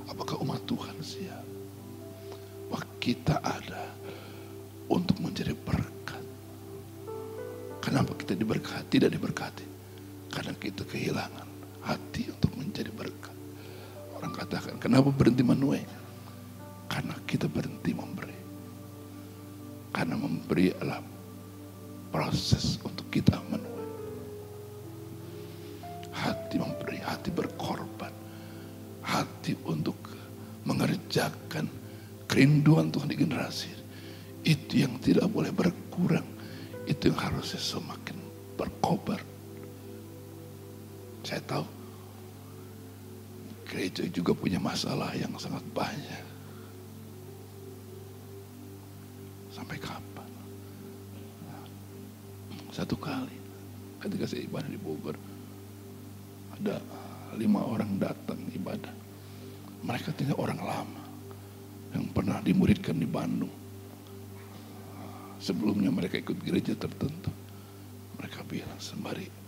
Apakah 0.10 0.40
umat 0.42 0.64
Tuhan 0.66 0.98
siap? 1.04 1.46
Wah 2.72 2.84
kita 3.04 3.44
ada 3.44 3.84
untuk 4.88 5.20
menjadi 5.20 5.52
berkat. 5.56 6.24
Kenapa 7.84 8.16
kita 8.16 8.36
diberkati? 8.36 8.88
Tidak 8.88 9.12
diberkati. 9.12 9.66
Karena 10.32 10.56
kita 10.56 10.88
kehilangan 10.88 11.48
hati 11.84 12.32
untuk 12.32 12.56
menjadi 12.56 12.92
berkat. 12.96 13.41
Orang 14.22 14.38
katakan, 14.38 14.78
kenapa 14.78 15.10
berhenti 15.10 15.42
menuai? 15.42 15.82
Karena 16.86 17.18
kita 17.26 17.50
berhenti 17.50 17.92
memberi. 17.98 18.38
Karena 19.92 20.16
memberi 20.16 20.70
adalah 20.78 21.02
proses 22.14 22.78
untuk 22.86 23.10
kita 23.10 23.42
menuai 23.50 23.82
hati 26.12 26.60
memberi, 26.60 27.00
hati 27.02 27.32
berkorban, 27.32 28.14
hati 29.02 29.56
untuk 29.66 29.98
mengerjakan 30.68 31.66
kerinduan 32.30 32.94
Tuhan 32.94 33.10
di 33.10 33.18
generasi 33.18 33.72
itu 34.46 34.86
yang 34.86 34.98
tidak 35.02 35.30
boleh 35.30 35.54
berkurang, 35.54 36.26
itu 36.86 37.10
yang 37.10 37.20
harusnya 37.20 37.62
semakin 37.62 38.18
berkobar. 38.58 39.22
Saya 41.22 41.42
tahu 41.46 41.66
gereja 43.72 44.04
juga 44.12 44.36
punya 44.36 44.60
masalah 44.60 45.16
yang 45.16 45.32
sangat 45.40 45.64
banyak. 45.72 46.26
Sampai 49.56 49.80
kapan? 49.80 50.30
Satu 52.76 53.00
kali 53.00 53.36
ketika 54.04 54.28
saya 54.28 54.44
ibadah 54.44 54.68
di 54.68 54.80
Bogor, 54.80 55.16
ada 56.60 56.84
lima 57.40 57.64
orang 57.64 57.96
datang 57.96 58.40
ibadah. 58.52 58.92
Mereka 59.88 60.12
tidak 60.20 60.36
orang 60.36 60.60
lama 60.60 61.04
yang 61.96 62.06
pernah 62.12 62.44
dimuridkan 62.44 63.00
di 63.00 63.08
Bandung. 63.08 63.52
Sebelumnya 65.42 65.90
mereka 65.90 66.22
ikut 66.22 66.38
gereja 66.44 66.78
tertentu. 66.78 67.34
Mereka 68.20 68.46
bilang 68.46 68.78
sembari 68.78 69.41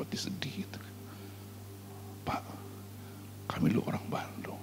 seperti 0.00 0.16
sedih 0.16 0.64
gitu. 0.64 0.80
Pak, 2.24 2.40
kami 3.52 3.68
lu 3.68 3.84
orang 3.84 4.00
Bandung. 4.08 4.56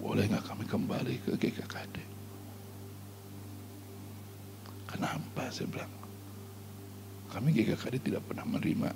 Boleh 0.00 0.24
nggak 0.24 0.48
kami 0.48 0.64
kembali 0.64 1.14
ke 1.28 1.36
GKKD? 1.36 2.00
Kenapa 4.88 5.52
saya 5.52 5.68
bilang? 5.68 5.92
Kami 7.28 7.52
GKKD 7.52 8.08
tidak 8.08 8.24
pernah 8.24 8.48
menerima 8.48 8.88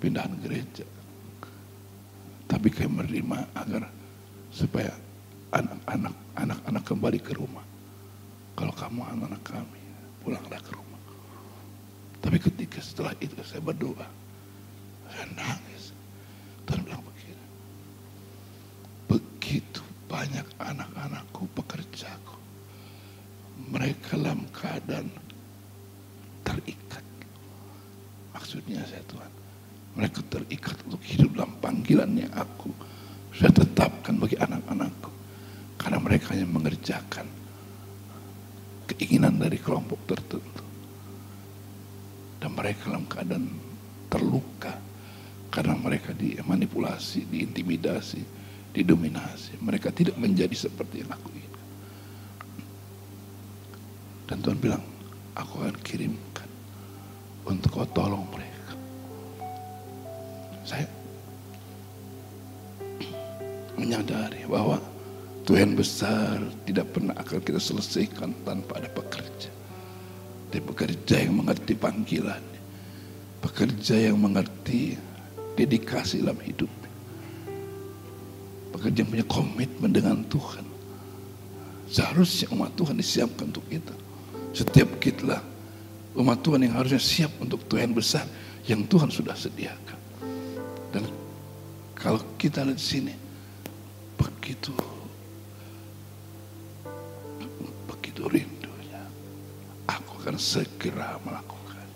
pindahan 0.00 0.32
gereja. 0.40 0.88
Tapi 2.48 2.72
kami 2.72 3.04
menerima 3.04 3.52
agar 3.52 3.84
supaya 4.48 4.96
anak-anak 5.52 6.16
anak-anak 6.40 6.84
kembali 6.88 7.20
ke 7.20 7.36
rumah. 7.36 7.68
Kalau 8.56 8.72
kamu 8.72 9.04
anak-anak 9.12 9.42
kami, 9.44 9.82
pulanglah 10.24 10.60
ke 10.64 10.72
rumah. 10.72 10.85
Tapi 12.26 12.42
ketika 12.42 12.82
setelah 12.82 13.14
itu 13.22 13.38
saya 13.46 13.62
berdoa, 13.62 14.02
saya 15.06 15.26
nangis. 15.38 15.94
Tuhan 16.66 16.82
bilang 16.82 16.98
begini, 17.06 17.46
begitu 19.06 19.78
banyak 20.10 20.42
anak-anakku, 20.58 21.46
pekerjaku, 21.54 22.34
mereka 23.70 24.18
dalam 24.18 24.42
keadaan 24.50 25.06
terikat. 26.42 27.06
Maksudnya 28.34 28.82
saya 28.90 29.06
Tuhan, 29.06 29.30
mereka 29.94 30.18
terikat 30.26 30.74
untuk 30.90 31.06
hidup 31.06 31.30
dalam 31.38 31.54
panggilan 31.62 32.10
yang 32.18 32.34
aku 32.34 32.74
sudah 33.30 33.54
tetapkan 33.54 34.18
bagi 34.18 34.34
anak-anakku. 34.34 35.14
Karena 35.78 36.02
mereka 36.02 36.34
hanya 36.34 36.50
mengerjakan 36.50 37.30
keinginan 38.90 39.38
dari 39.38 39.62
kelompok 39.62 40.02
tertentu. 40.10 40.65
Dan 42.46 42.54
mereka 42.54 42.94
dalam 42.94 43.10
keadaan 43.10 43.50
terluka 44.06 44.70
karena 45.50 45.74
mereka 45.74 46.14
dimanipulasi, 46.14 47.26
diintimidasi, 47.26 48.22
didominasi. 48.70 49.58
Mereka 49.58 49.90
tidak 49.90 50.14
menjadi 50.14 50.54
seperti 50.54 51.02
yang 51.02 51.10
aku 51.10 51.26
inginkan. 51.34 51.66
Dan 54.30 54.36
Tuhan 54.46 54.58
bilang, 54.62 54.84
aku 55.34 55.58
akan 55.58 55.74
kirimkan 55.82 56.46
untuk 57.50 57.82
kau 57.82 57.88
tolong 57.90 58.22
mereka. 58.30 58.78
Saya 60.62 60.86
menyadari 63.74 64.46
bahwa 64.46 64.78
Tuhan 65.42 65.74
besar 65.74 66.46
tidak 66.62 66.94
pernah 66.94 67.18
akan 67.18 67.42
kita 67.42 67.58
selesaikan 67.58 68.30
tanpa 68.46 68.78
ada 68.78 68.86
pekerja. 68.94 69.50
Dia 70.50 70.62
pekerja 70.62 71.16
yang 71.22 71.42
mengerti 71.42 71.74
panggilan. 71.74 72.44
Pekerja 73.42 74.10
yang 74.10 74.16
mengerti 74.18 74.96
dedikasi 75.56 76.22
dalam 76.22 76.38
hidup. 76.42 76.70
Pekerja 78.74 79.02
yang 79.02 79.10
punya 79.10 79.26
komitmen 79.26 79.90
dengan 79.90 80.20
Tuhan. 80.28 80.66
Seharusnya 81.86 82.50
umat 82.50 82.74
Tuhan 82.74 82.98
disiapkan 82.98 83.46
untuk 83.48 83.66
itu. 83.70 83.94
Setiap 84.52 84.98
kita 84.98 85.38
umat 86.16 86.40
Tuhan 86.40 86.64
yang 86.64 86.74
harusnya 86.80 86.98
siap 87.00 87.32
untuk 87.38 87.62
Tuhan 87.68 87.92
besar 87.92 88.24
yang 88.66 88.82
Tuhan 88.88 89.12
sudah 89.12 89.36
sediakan. 89.36 90.00
Dan 90.90 91.04
kalau 91.94 92.20
kita 92.40 92.64
lihat 92.64 92.80
di 92.80 92.84
sini, 92.84 93.14
begitu 94.16 94.72
begitu 97.86 98.22
rindunya, 98.32 98.55
aku 100.26 100.34
akan 100.34 100.42
segera 100.42 101.22
melakukan. 101.22 101.86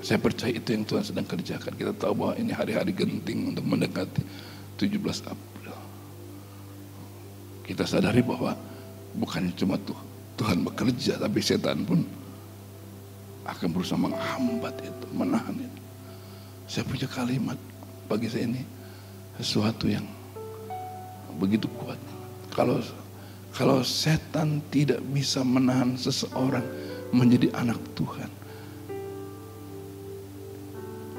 Saya 0.00 0.16
percaya 0.16 0.56
itu 0.56 0.72
yang 0.72 0.88
Tuhan 0.88 1.04
sedang 1.04 1.28
kerjakan. 1.28 1.76
Kita 1.76 1.92
tahu 1.92 2.16
bahwa 2.16 2.34
ini 2.40 2.56
hari-hari 2.56 2.96
genting 2.96 3.52
untuk 3.52 3.60
mendekati 3.68 4.24
17 4.80 5.28
April. 5.28 5.76
Kita 7.68 7.84
sadari 7.84 8.24
bahwa 8.24 8.56
bukan 9.20 9.52
cuma 9.52 9.76
Tuhan 9.84 10.08
Tuhan 10.40 10.64
bekerja, 10.64 11.20
tapi 11.20 11.44
setan 11.44 11.84
pun 11.84 12.00
akan 13.44 13.68
berusaha 13.68 14.00
menghambat 14.00 14.72
itu, 14.80 15.06
menahan 15.12 15.52
itu. 15.52 15.80
Saya 16.64 16.88
punya 16.88 17.04
kalimat 17.04 17.60
bagi 18.08 18.32
saya 18.32 18.48
ini 18.48 18.64
sesuatu 19.36 19.84
yang 19.84 20.08
begitu 21.36 21.68
kuat. 21.76 22.00
Kalau 22.56 22.80
kalau 23.52 23.84
setan 23.84 24.64
tidak 24.72 25.04
bisa 25.12 25.44
menahan 25.44 25.92
seseorang 26.00 26.64
menjadi 27.10 27.50
anak 27.54 27.78
Tuhan, 27.98 28.30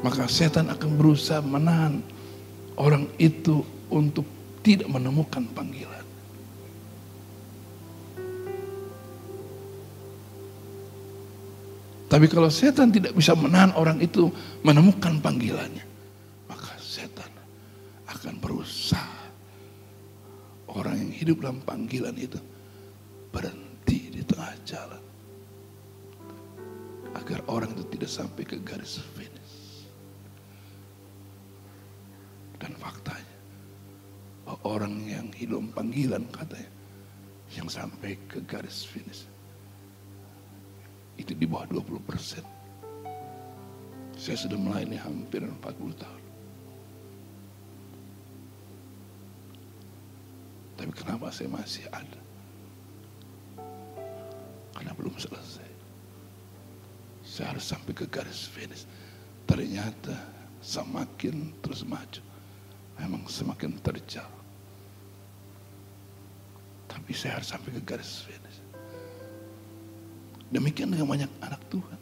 maka 0.02 0.26
setan 0.26 0.72
akan 0.72 0.90
berusaha 0.98 1.44
menahan 1.44 2.02
orang 2.80 3.06
itu 3.20 3.62
untuk 3.92 4.26
tidak 4.64 4.88
menemukan 4.88 5.46
panggilan. 5.52 6.06
Tapi 12.12 12.28
kalau 12.28 12.52
setan 12.52 12.92
tidak 12.92 13.16
bisa 13.16 13.32
menahan 13.40 13.72
orang 13.72 13.96
itu 14.04 14.28
menemukan 14.68 15.16
panggilannya, 15.24 15.86
maka 16.52 16.76
setan 16.84 17.32
akan 18.04 18.36
berusaha 18.44 19.32
orang 20.76 21.00
yang 21.00 21.12
hidup 21.16 21.40
dalam 21.40 21.64
panggilan 21.64 22.12
itu 22.20 22.36
berhenti 23.32 24.12
di 24.12 24.22
tengah 24.28 24.52
jalan. 24.68 25.11
Agar 27.12 27.44
orang 27.52 27.76
itu 27.76 27.84
tidak 27.92 28.12
sampai 28.12 28.44
ke 28.48 28.58
garis 28.64 29.00
finish. 29.16 29.86
Dan 32.62 32.78
faktanya, 32.78 33.38
orang 34.64 35.02
yang 35.06 35.28
hidup 35.34 35.66
panggilan 35.74 36.24
katanya, 36.30 36.72
yang 37.52 37.68
sampai 37.68 38.16
ke 38.30 38.40
garis 38.48 38.86
finish 38.86 39.28
itu 41.22 41.38
di 41.38 41.46
bawah 41.46 41.70
20 41.70 42.02
persen. 42.02 42.46
Saya 44.18 44.38
sudah 44.38 44.58
melayani 44.58 44.98
hampir 45.02 45.42
40 45.42 45.94
tahun. 45.98 46.24
Tapi 50.78 50.92
kenapa 50.98 51.30
saya 51.30 51.50
masih 51.50 51.86
ada? 51.94 52.22
Karena 54.74 54.92
belum 54.98 55.14
selesai. 55.18 55.71
Saya 57.42 57.58
harus 57.58 57.66
sampai 57.66 57.98
ke 57.98 58.06
garis 58.06 58.46
finish. 58.54 58.86
Ternyata 59.50 60.14
semakin 60.62 61.50
terus 61.66 61.82
maju, 61.82 62.22
memang 63.02 63.26
semakin 63.26 63.82
terjal. 63.82 64.30
Tapi 66.86 67.18
saya 67.18 67.42
harus 67.42 67.50
sampai 67.50 67.74
ke 67.74 67.82
garis 67.82 68.30
finish. 68.30 68.62
Demikian 70.54 70.94
dengan 70.94 71.10
banyak 71.10 71.32
anak 71.42 71.66
Tuhan. 71.74 71.98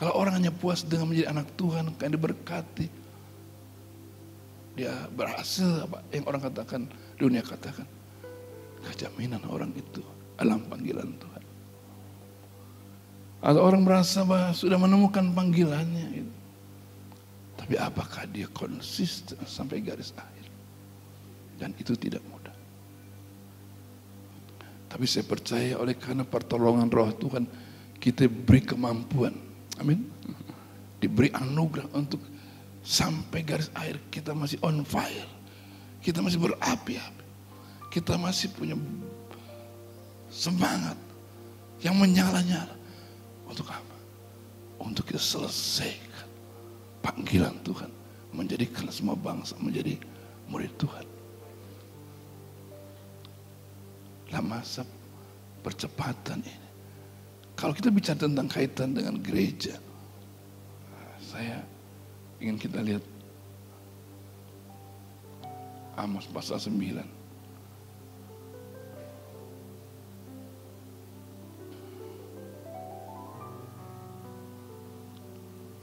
Kalau 0.00 0.16
orang 0.16 0.40
hanya 0.40 0.48
puas 0.48 0.80
dengan 0.80 1.12
menjadi 1.12 1.28
anak 1.28 1.52
Tuhan, 1.60 1.84
kayak 2.00 2.16
diberkati, 2.16 2.88
dia 4.80 4.96
berhasil 5.12 5.84
apa 5.84 6.00
yang 6.08 6.24
orang 6.24 6.40
katakan, 6.40 6.88
dunia 7.20 7.44
katakan, 7.44 7.84
kejaminan 8.88 9.44
orang 9.44 9.76
itu 9.76 10.00
dalam 10.40 10.64
panggilan 10.72 11.12
Tuhan. 11.20 11.29
Atau 13.40 13.60
orang 13.64 13.80
merasa 13.84 14.20
bahwa 14.20 14.52
sudah 14.52 14.76
menemukan 14.76 15.24
panggilannya. 15.32 16.06
Gitu. 16.12 16.32
Tapi 17.56 17.74
apakah 17.80 18.28
dia 18.28 18.48
konsisten 18.52 19.40
sampai 19.48 19.80
garis 19.80 20.12
akhir? 20.16 20.48
Dan 21.56 21.72
itu 21.76 21.96
tidak 21.96 22.20
mudah. 22.28 22.56
Tapi 24.90 25.04
saya 25.06 25.24
percaya 25.24 25.78
oleh 25.78 25.96
karena 25.96 26.26
pertolongan 26.26 26.88
roh 26.90 27.12
Tuhan, 27.14 27.44
kita 28.00 28.26
beri 28.26 28.64
kemampuan. 28.64 29.32
Amin. 29.78 30.08
Diberi 31.00 31.32
anugerah 31.32 31.88
untuk 31.96 32.20
sampai 32.80 33.44
garis 33.44 33.70
akhir 33.76 34.00
kita 34.08 34.32
masih 34.32 34.56
on 34.64 34.84
fire. 34.84 35.30
Kita 36.00 36.24
masih 36.24 36.40
berapi-api. 36.40 37.24
Kita 37.92 38.16
masih 38.16 38.50
punya 38.56 38.74
semangat 40.32 40.96
yang 41.84 41.94
menyala-nyala. 41.94 42.79
Untuk 43.50 43.66
apa? 43.66 43.96
Untuk 44.78 45.10
kita 45.10 45.18
selesaikan 45.18 46.26
panggilan 47.02 47.58
Tuhan. 47.66 47.90
Menjadikan 48.30 48.86
semua 48.94 49.18
bangsa 49.18 49.58
menjadi 49.58 49.98
murid 50.46 50.70
Tuhan. 50.78 51.02
Dalam 54.30 54.46
masa 54.46 54.86
percepatan 55.66 56.38
ini 56.46 56.70
kalau 57.60 57.76
kita 57.76 57.92
bicara 57.92 58.16
tentang 58.16 58.48
kaitan 58.48 58.96
dengan 58.96 59.20
gereja, 59.20 59.76
saya 61.20 61.60
ingin 62.40 62.56
kita 62.56 62.80
lihat 62.80 63.04
Amos 66.00 66.24
pasal 66.32 66.56
9. 66.56 67.19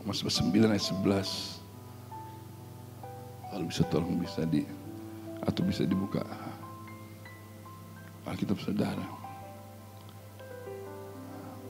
Pasal 0.08 0.32
9 0.32 0.72
ayat 0.72 0.88
11. 0.88 1.60
Kalau 3.52 3.66
bisa 3.68 3.84
tolong 3.92 4.16
bisa 4.16 4.48
di 4.48 4.64
atau 5.44 5.68
bisa 5.68 5.84
dibuka 5.84 6.24
Alkitab 8.24 8.56
saudara. 8.64 9.04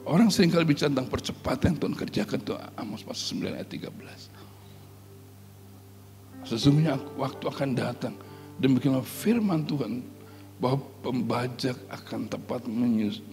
Orang 0.06 0.30
sering 0.30 0.54
kali 0.54 0.70
bicara 0.70 0.94
tentang 0.94 1.10
percepatan 1.10 1.74
yang 1.74 1.82
Tuhan 1.82 1.98
kerjakan 1.98 2.40
itu 2.40 2.54
Amos 2.78 3.02
pasal 3.02 3.42
9 3.42 3.58
ayat 3.58 3.70
13. 3.74 6.46
Sesungguhnya 6.46 6.94
waktu 7.18 7.46
akan 7.50 7.70
datang. 7.74 8.14
Demikianlah 8.62 9.02
firman 9.02 9.66
Tuhan 9.66 10.06
bahwa 10.62 10.86
pembajak 11.02 11.74
akan 11.90 12.30
tepat 12.30 12.70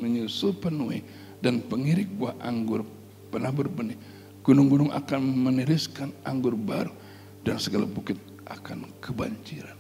menyusul 0.01 0.57
penuhi 0.57 1.05
dan 1.45 1.61
pengirik 1.61 2.09
buah 2.17 2.41
anggur 2.41 2.89
pernah 3.29 3.53
berbenih. 3.53 4.24
Gunung-gunung 4.45 4.93
akan 4.93 5.21
meniriskan 5.25 6.13
anggur 6.21 6.53
baru 6.53 6.93
dan 7.41 7.57
segala 7.57 7.89
bukit 7.89 8.21
akan 8.45 8.85
kebanjiran. 9.01 9.77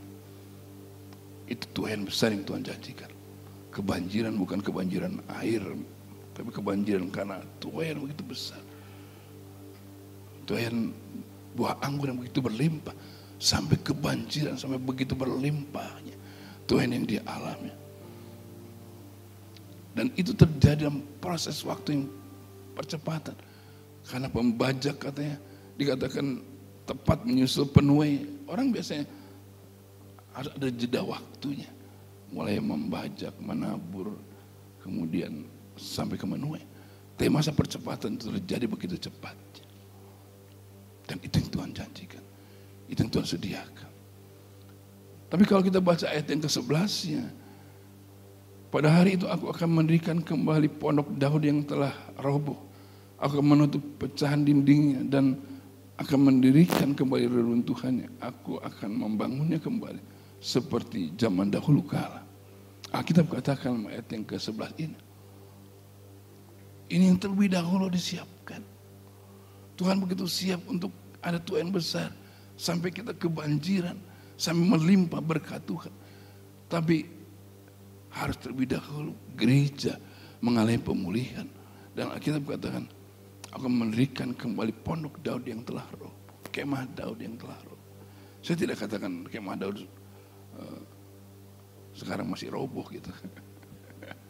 Itu 1.44 1.68
Tuhan 1.76 2.08
besar 2.08 2.32
yang 2.32 2.48
Tuhan 2.48 2.64
janjikan. 2.64 3.12
Kebanjiran 3.68 4.32
bukan 4.40 4.64
kebanjiran 4.64 5.20
air, 5.44 5.60
tapi 6.32 6.48
kebanjiran 6.48 7.12
karena 7.12 7.44
Tuhan 7.60 8.00
begitu 8.00 8.24
besar. 8.24 8.62
Tuhan 10.48 10.96
buah 11.52 11.76
anggur 11.84 12.08
yang 12.08 12.20
begitu 12.20 12.40
berlimpah 12.40 12.96
sampai 13.36 13.76
kebanjiran 13.80 14.56
sampai 14.56 14.80
begitu 14.80 15.12
berlimpahnya 15.12 16.16
Tuhan 16.64 16.88
yang 16.96 17.04
dia 17.04 17.20
alami. 17.28 17.72
Dan 19.94 20.10
itu 20.18 20.34
terjadi 20.34 20.88
dalam 20.88 21.04
proses 21.22 21.62
waktu 21.62 22.00
yang 22.00 22.04
percepatan. 22.74 23.36
Karena 24.04 24.28
pembajak 24.28 25.00
katanya 25.00 25.40
dikatakan 25.80 26.44
tepat 26.84 27.24
menyusul 27.24 27.68
penuai. 27.72 28.44
Orang 28.44 28.70
biasanya 28.70 29.08
harus 30.36 30.52
ada 30.52 30.68
jeda 30.68 31.00
waktunya. 31.00 31.70
Mulai 32.28 32.60
membajak, 32.60 33.32
menabur, 33.40 34.12
kemudian 34.82 35.48
sampai 35.78 36.20
ke 36.20 36.26
menuai. 36.28 36.62
Tapi 37.14 37.30
masa 37.30 37.54
percepatan 37.54 38.18
itu 38.18 38.28
terjadi 38.28 38.66
begitu 38.66 38.96
cepat. 38.98 39.38
Dan 41.06 41.20
itu 41.22 41.40
yang 41.40 41.50
Tuhan 41.52 41.70
janjikan. 41.72 42.24
Itu 42.90 42.98
yang 43.06 43.12
Tuhan 43.12 43.28
sediakan. 43.28 43.90
Tapi 45.30 45.42
kalau 45.48 45.62
kita 45.64 45.80
baca 45.82 46.06
ayat 46.10 46.26
yang 46.30 46.42
ke-11 46.44 46.94
pada 48.74 48.90
hari 48.90 49.14
itu 49.14 49.26
aku 49.30 49.54
akan 49.54 49.70
mendirikan 49.70 50.18
kembali 50.18 50.66
pondok 50.82 51.06
Daud 51.14 51.42
yang 51.46 51.62
telah 51.62 51.94
roboh. 52.18 52.58
Akan 53.24 53.40
menutup 53.40 53.80
pecahan 53.96 54.44
dindingnya 54.44 55.00
dan 55.08 55.40
akan 55.96 56.18
mendirikan 56.28 56.92
kembali 56.92 57.24
reruntuhannya. 57.24 58.20
Aku 58.20 58.60
akan 58.60 58.90
membangunnya 58.92 59.56
kembali 59.56 60.02
seperti 60.44 61.16
zaman 61.16 61.48
dahulu 61.48 61.80
kala. 61.88 62.20
Alkitab 62.92 63.32
katakan 63.32 63.88
ayat 63.88 64.06
yang 64.12 64.28
ke-11 64.28 64.70
ini. 64.76 64.98
Ini 66.92 67.10
yang 67.10 67.18
terlebih 67.18 67.48
dahulu 67.48 67.88
disiapkan. 67.88 68.60
Tuhan 69.74 69.98
begitu 69.98 70.28
siap 70.28 70.62
untuk 70.68 70.92
ada 71.24 71.40
Tuhan 71.40 71.72
besar 71.72 72.12
sampai 72.54 72.94
kita 72.94 73.16
kebanjiran, 73.16 73.98
sampai 74.38 74.64
melimpah 74.78 75.18
berkat 75.18 75.64
Tuhan. 75.64 75.90
Tapi 76.70 77.08
harus 78.14 78.36
terlebih 78.38 78.78
dahulu 78.78 79.16
gereja 79.34 79.98
mengalami 80.38 80.78
pemulihan. 80.78 81.48
Dan 81.94 82.14
Alkitab 82.14 82.46
katakan, 82.46 82.86
akan 83.54 83.70
mendirikan 83.86 84.34
kembali 84.34 84.74
pondok 84.82 85.22
Daud 85.22 85.46
yang 85.46 85.62
telah 85.62 85.86
roh. 85.98 86.10
Kemah 86.50 86.90
Daud 86.94 87.22
yang 87.22 87.38
telah 87.38 87.58
roh. 87.62 87.78
Saya 88.42 88.58
tidak 88.58 88.82
katakan 88.82 89.24
kemah 89.30 89.56
Daud 89.56 89.86
uh, 90.58 90.82
sekarang 91.94 92.26
masih 92.28 92.50
roboh 92.50 92.84
gitu. 92.90 93.08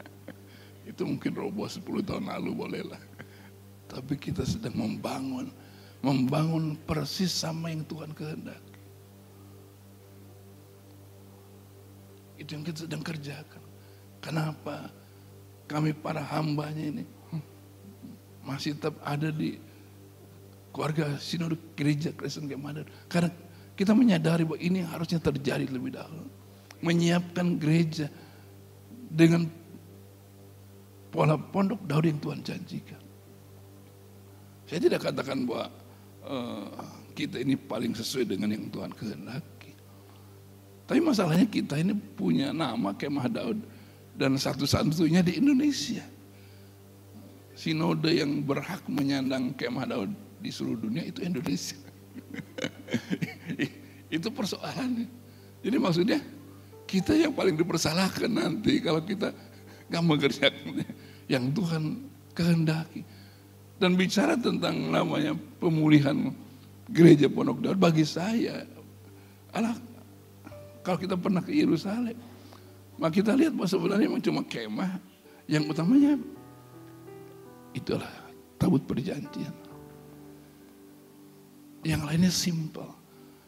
Itu 0.91 1.09
mungkin 1.09 1.33
roboh 1.33 1.65
10 1.65 1.81
tahun 2.05 2.29
lalu 2.29 2.51
bolehlah. 2.53 3.01
Tapi 3.89 4.15
kita 4.21 4.45
sedang 4.45 4.77
membangun 4.77 5.49
membangun 6.05 6.77
persis 6.85 7.33
sama 7.33 7.73
yang 7.73 7.81
Tuhan 7.89 8.13
kehendaki. 8.13 8.77
Itu 12.37 12.61
yang 12.61 12.65
kita 12.69 12.85
sedang 12.85 13.01
kerjakan. 13.01 13.63
Kenapa 14.21 14.93
kami 15.65 15.97
para 15.97 16.21
hambanya 16.21 16.85
ini 16.93 17.05
masih 18.44 18.76
tetap 18.76 18.94
ada 19.02 19.33
di 19.33 19.57
keluarga 20.70 21.16
sinode 21.16 21.57
gereja 21.74 22.12
Kristen 22.12 22.46
Kemadan. 22.46 22.87
Karena 23.09 23.33
kita 23.74 23.96
menyadari 23.96 24.46
bahwa 24.46 24.61
ini 24.61 24.85
harusnya 24.85 25.18
terjadi 25.18 25.66
lebih 25.66 25.96
dahulu. 25.96 26.28
Menyiapkan 26.85 27.57
gereja 27.57 28.07
dengan 29.09 29.48
pola 31.09 31.38
pondok 31.38 31.80
Daud 31.87 32.04
yang 32.04 32.20
Tuhan 32.20 32.40
janjikan. 32.42 33.02
Saya 34.66 34.80
tidak 34.80 35.00
katakan 35.07 35.46
bahwa 35.46 35.66
uh, 36.26 36.68
kita 37.14 37.38
ini 37.38 37.54
paling 37.54 37.94
sesuai 37.94 38.26
dengan 38.26 38.50
yang 38.50 38.66
Tuhan 38.68 38.90
kehendaki. 38.90 39.72
Tapi 40.85 41.00
masalahnya 41.00 41.48
kita 41.48 41.80
ini 41.80 41.96
punya 41.96 42.52
nama 42.52 42.92
Kemah 42.92 43.30
Daud 43.30 43.59
dan 44.18 44.37
satu-satunya 44.37 45.24
di 45.24 45.40
Indonesia. 45.40 46.13
Sinode 47.55 48.11
yang 48.11 48.43
berhak 48.43 48.83
menyandang 48.90 49.55
Kemah 49.55 49.87
Daud 49.87 50.11
di 50.43 50.51
seluruh 50.51 50.90
dunia 50.90 51.07
itu 51.07 51.23
Indonesia. 51.23 51.79
itu 54.17 54.29
persoalannya. 54.29 55.07
Jadi 55.62 55.77
maksudnya 55.79 56.19
kita 56.85 57.14
yang 57.14 57.33
paling 57.33 57.55
dipersalahkan 57.55 58.29
nanti 58.29 58.83
kalau 58.83 59.01
kita 59.01 59.31
nggak 59.88 60.05
mengerjakan 60.05 60.83
yang 61.31 61.55
Tuhan 61.55 62.05
kehendaki. 62.35 63.07
Dan 63.79 63.99
bicara 63.99 64.38
tentang 64.38 64.90
namanya 64.90 65.35
pemulihan 65.59 66.35
gereja 66.90 67.31
Pondok 67.33 67.64
Daud 67.64 67.79
bagi 67.81 68.05
saya 68.05 68.64
alah 69.55 69.77
kalau 70.85 70.99
kita 71.01 71.17
pernah 71.17 71.40
ke 71.40 71.55
Yerusalem 71.55 72.19
maka 72.99 73.12
kita 73.23 73.33
lihat 73.33 73.55
bahwa 73.57 73.69
sebenarnya 73.71 74.07
memang 74.11 74.25
cuma 74.25 74.43
kemah 74.45 74.93
yang 75.49 75.64
utamanya 75.71 76.19
itulah 77.75 78.11
tabut 78.57 78.81
perjanjian. 78.87 79.53
Yang 81.85 82.03
lainnya 82.09 82.33
simpel. 82.33 82.89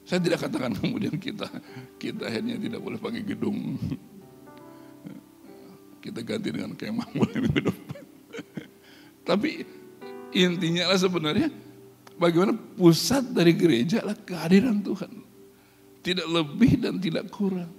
Saya 0.07 0.21
tidak 0.21 0.45
katakan 0.47 0.77
kemudian 0.83 1.17
kita 1.17 1.49
kita 1.97 2.29
akhirnya 2.29 2.61
tidak 2.61 2.81
boleh 2.83 2.99
pakai 3.01 3.23
gedung. 3.25 3.81
Kita 6.05 6.23
ganti 6.23 6.55
dengan 6.55 6.77
kemah 6.79 7.09
mulai 7.17 7.39
minggu 7.43 7.61
depan. 7.67 8.03
Tapi 9.27 9.67
intinya 10.31 10.95
lah 10.95 10.99
sebenarnya 11.01 11.51
bagaimana 12.15 12.55
pusat 12.55 13.27
dari 13.35 13.51
gereja 13.59 14.05
adalah 14.05 14.19
kehadiran 14.23 14.79
Tuhan. 14.87 15.13
Tidak 16.07 16.29
lebih 16.31 16.79
dan 16.79 17.03
tidak 17.03 17.27
kurang. 17.35 17.73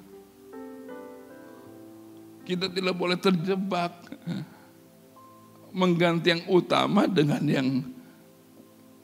Kita 2.44 2.68
tidak 2.68 2.96
boleh 3.00 3.16
terjebak 3.16 3.96
mengganti 5.78 6.34
yang 6.34 6.44
utama 6.50 7.06
dengan 7.06 7.46
yang 7.46 7.68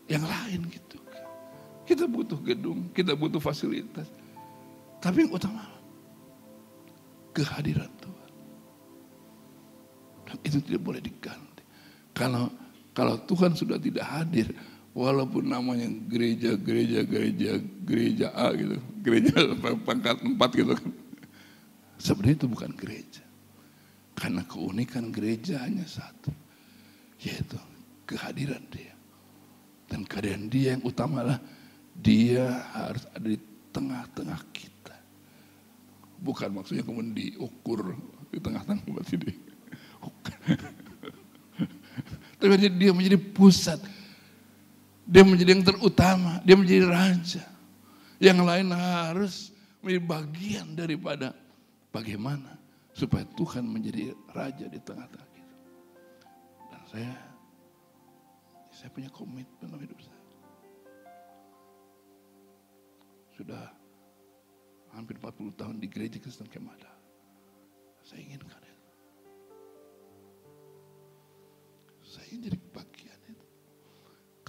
yang 0.10 0.26
lain 0.26 0.66
gitu. 0.74 0.98
Kita 1.86 2.10
butuh 2.10 2.40
gedung, 2.42 2.90
kita 2.96 3.14
butuh 3.14 3.38
fasilitas. 3.38 4.10
Tapi 4.98 5.28
yang 5.28 5.36
utama 5.36 5.62
kehadiran 7.36 7.92
Tuhan. 8.02 8.32
Dan 10.26 10.38
itu 10.42 10.58
tidak 10.64 10.82
boleh 10.82 11.02
diganti. 11.04 11.64
Kalau 12.16 12.50
kalau 12.94 13.18
Tuhan 13.26 13.58
sudah 13.58 13.78
tidak 13.82 14.06
hadir, 14.06 14.54
walaupun 14.94 15.50
namanya 15.50 15.90
gereja, 16.08 16.54
gereja, 16.56 17.02
gereja, 17.04 17.58
gereja 17.84 18.28
A 18.38 18.54
gitu, 18.54 18.78
gereja 19.02 19.34
pangkat 19.82 20.22
empat 20.22 20.50
gitu 20.54 20.74
kan. 20.78 20.92
Sebenarnya 21.98 22.38
itu 22.38 22.48
bukan 22.48 22.72
gereja. 22.78 23.24
Karena 24.14 24.46
keunikan 24.46 25.10
gereja 25.10 25.66
hanya 25.66 25.90
satu, 25.90 26.30
yaitu 27.24 27.58
kehadiran 28.04 28.62
dia. 28.70 28.92
Dan 29.88 30.04
kehadiran 30.04 30.52
dia 30.52 30.76
yang 30.76 30.84
utama 30.84 31.24
adalah 31.24 31.40
dia 31.96 32.46
harus 32.76 33.04
ada 33.16 33.28
di 33.28 33.40
tengah-tengah 33.72 34.42
kita. 34.52 34.96
Bukan 36.20 36.50
maksudnya 36.52 36.84
kemudian 36.84 37.16
diukur 37.16 37.96
di 38.32 38.40
tengah-tengah 38.40 38.84
berarti 38.88 39.16
dia. 39.20 39.38
Tapi 42.40 42.54
dia 42.76 42.92
menjadi 42.92 43.18
pusat. 43.20 43.80
Dia 45.08 45.24
menjadi 45.24 45.56
yang 45.56 45.64
terutama. 45.64 46.44
Dia 46.44 46.56
menjadi 46.60 46.84
raja. 46.88 47.44
Yang 48.20 48.40
lain 48.44 48.68
harus 48.72 49.36
menjadi 49.84 50.04
bagian 50.04 50.68
daripada 50.76 51.36
bagaimana 51.92 52.56
supaya 52.96 53.28
Tuhan 53.36 53.68
menjadi 53.68 54.16
raja 54.32 54.66
di 54.68 54.80
tengah-tengah 54.80 55.33
saya 56.94 57.18
saya 58.70 58.90
punya 58.94 59.10
komitmen 59.10 59.66
dalam 59.66 59.82
hidup 59.82 59.98
saya. 59.98 60.22
Sudah 63.34 63.66
hampir 64.94 65.18
40 65.18 65.58
tahun 65.58 65.82
di 65.82 65.90
gereja 65.90 66.22
Kristen 66.22 66.46
Kemada. 66.46 66.94
Saya 68.06 68.22
inginkan 68.22 68.64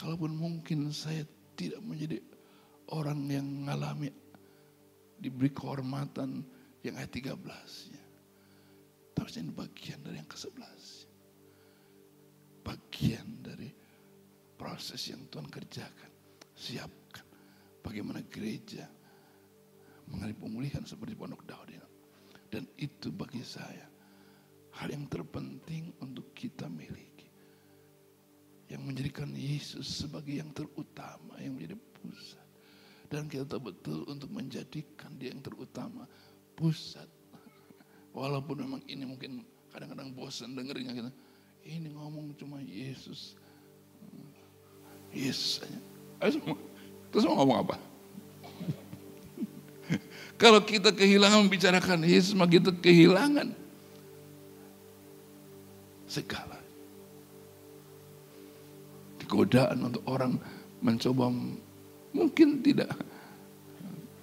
kalaupun 0.04 0.36
mungkin 0.36 0.92
saya 0.92 1.24
tidak 1.56 1.80
menjadi 1.80 2.20
orang 2.92 3.24
yang 3.24 3.48
mengalami 3.48 4.12
diberi 5.16 5.48
kehormatan 5.48 6.44
yang 6.84 7.00
ayat 7.00 7.08
13 7.08 7.40
ya. 7.88 8.04
Tapi 9.16 9.28
ini 9.40 9.48
bagian 9.48 10.04
dari 10.04 10.20
yang 10.20 10.28
ke-11. 10.28 11.03
Bagian 12.64 13.44
dari 13.44 13.68
proses 14.56 15.00
yang 15.12 15.28
Tuhan 15.28 15.46
kerjakan. 15.52 16.10
Siapkan 16.54 17.26
bagaimana 17.84 18.24
gereja 18.24 18.88
mengalami 20.08 20.36
pemulihan 20.36 20.84
seperti 20.88 21.12
Pondok 21.12 21.44
Daud 21.44 21.68
ini. 21.68 21.82
Dan 22.48 22.64
itu 22.78 23.10
bagi 23.10 23.42
saya 23.42 23.84
hal 24.78 24.88
yang 24.90 25.06
terpenting 25.10 25.90
untuk 26.02 26.30
kita 26.32 26.70
miliki. 26.70 27.26
Yang 28.70 28.82
menjadikan 28.82 29.30
Yesus 29.34 29.86
sebagai 29.86 30.40
yang 30.40 30.50
terutama, 30.54 31.36
yang 31.42 31.58
menjadi 31.58 31.76
pusat. 31.76 32.46
Dan 33.10 33.28
kita 33.28 33.44
tahu 33.46 33.70
betul 33.70 34.00
untuk 34.08 34.30
menjadikan 34.32 35.14
dia 35.20 35.30
yang 35.30 35.44
terutama, 35.44 36.08
pusat. 36.56 37.06
Walaupun 38.14 38.62
memang 38.62 38.82
ini 38.86 39.04
mungkin 39.04 39.42
kadang-kadang 39.74 40.14
bosan 40.14 40.54
dengernya 40.54 40.94
kita. 40.94 41.10
Ini 41.64 41.88
ngomong 41.96 42.36
cuma 42.36 42.60
Yesus. 42.60 43.32
Yesus 45.14 45.64
semua. 46.20 46.56
Terus 47.12 47.24
mau 47.28 47.40
ngomong 47.40 47.58
apa? 47.68 47.76
Kalau 50.42 50.60
kita 50.64 50.92
kehilangan 50.92 51.44
membicarakan 51.46 52.04
Yesus, 52.04 52.32
maka 52.36 52.60
kita 52.60 52.70
kehilangan 52.72 53.52
segala. 56.08 56.56
Godaan 59.24 59.90
untuk 59.90 60.04
orang 60.06 60.38
mencoba 60.78 61.32
mungkin 62.14 62.62
tidak 62.62 62.92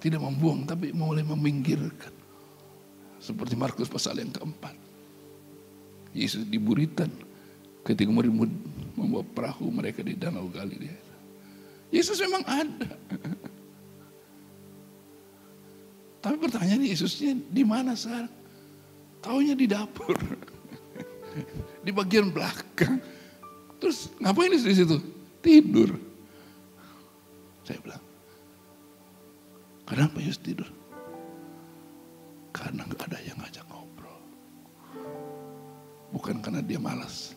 tidak 0.00 0.22
membuang 0.22 0.64
tapi 0.64 0.94
mulai 0.94 1.20
meminggirkan. 1.26 2.14
Seperti 3.20 3.54
Markus 3.54 3.92
pasal 3.92 4.18
yang 4.18 4.32
keempat. 4.32 4.72
Yesus 6.16 6.48
di 6.48 6.56
Buritan 6.56 7.31
ketika 7.82 8.10
membawa 8.94 9.26
perahu 9.34 9.66
mereka 9.70 10.00
di 10.06 10.14
Danau 10.14 10.46
Galilea. 10.46 11.02
Yesus 11.92 12.16
memang 12.22 12.42
ada. 12.48 12.88
Tapi 16.22 16.36
pertanyaan 16.38 16.86
Yesusnya 16.86 17.34
di 17.34 17.66
mana 17.66 17.98
sekarang? 17.98 18.30
Taunya 19.18 19.58
di 19.58 19.66
dapur. 19.66 20.14
di 21.84 21.90
bagian 21.90 22.30
belakang. 22.30 23.02
Terus 23.82 24.08
ngapain 24.22 24.54
di 24.54 24.62
situ? 24.62 25.02
Tidur. 25.42 25.98
Saya 27.66 27.78
bilang, 27.82 28.04
kenapa 29.82 30.22
Yesus 30.22 30.38
tidur? 30.38 30.70
Karena 32.54 32.86
nggak 32.86 33.02
ada 33.10 33.18
yang 33.26 33.38
ngajak 33.42 33.66
ngobrol. 33.66 34.22
Bukan 36.14 36.38
karena 36.38 36.62
dia 36.62 36.78
malas. 36.78 37.34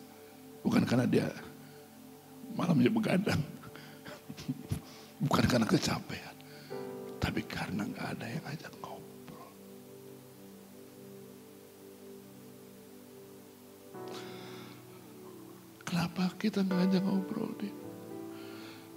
Bukan 0.66 0.82
karena 0.82 1.06
dia 1.06 1.30
malamnya 2.58 2.90
begadang. 2.90 3.38
Bukan 5.22 5.46
karena 5.46 5.62
kecapean. 5.62 6.34
Tapi 7.22 7.46
karena 7.46 7.86
nggak 7.86 8.06
ada 8.18 8.26
yang 8.26 8.42
ngajak 8.42 8.72
ngobrol. 8.82 9.50
Kenapa 15.86 16.34
kita 16.34 16.66
nggak 16.66 16.78
ngajak 16.82 17.02
ngobrol 17.06 17.50
dia? 17.62 17.74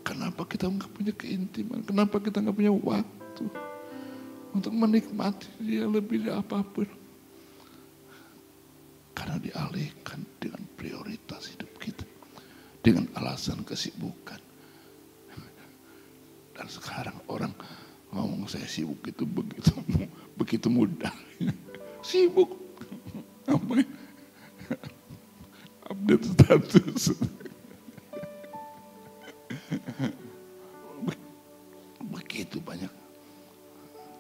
Kenapa 0.02 0.42
kita 0.50 0.66
nggak 0.74 0.90
punya 0.90 1.14
keintiman? 1.14 1.86
Kenapa 1.86 2.18
kita 2.18 2.42
nggak 2.42 2.58
punya 2.58 2.74
waktu 2.74 3.46
untuk 4.58 4.74
menikmati 4.74 5.46
dia 5.62 5.86
lebih 5.86 6.26
dari 6.26 6.34
apa 6.34 6.66
pun? 6.66 6.90
Karena 9.14 9.38
dialihkan 9.38 10.26
dengan 10.42 10.66
prioritas 10.74 11.29
dengan 12.90 13.06
alasan 13.14 13.62
kesibukan. 13.62 14.42
Dan 16.58 16.66
sekarang 16.66 17.14
orang 17.30 17.54
ngomong 18.10 18.50
saya 18.50 18.66
sibuk 18.66 19.06
itu 19.06 19.30
begitu 19.30 19.70
begitu 20.34 20.68
mudah. 20.74 21.14
sibuk. 22.10 22.58
Apa? 23.46 23.80
ya? 23.80 23.86
Update 25.94 26.26
status. 26.34 27.14
Begitu 32.10 32.58
banyak 32.58 32.90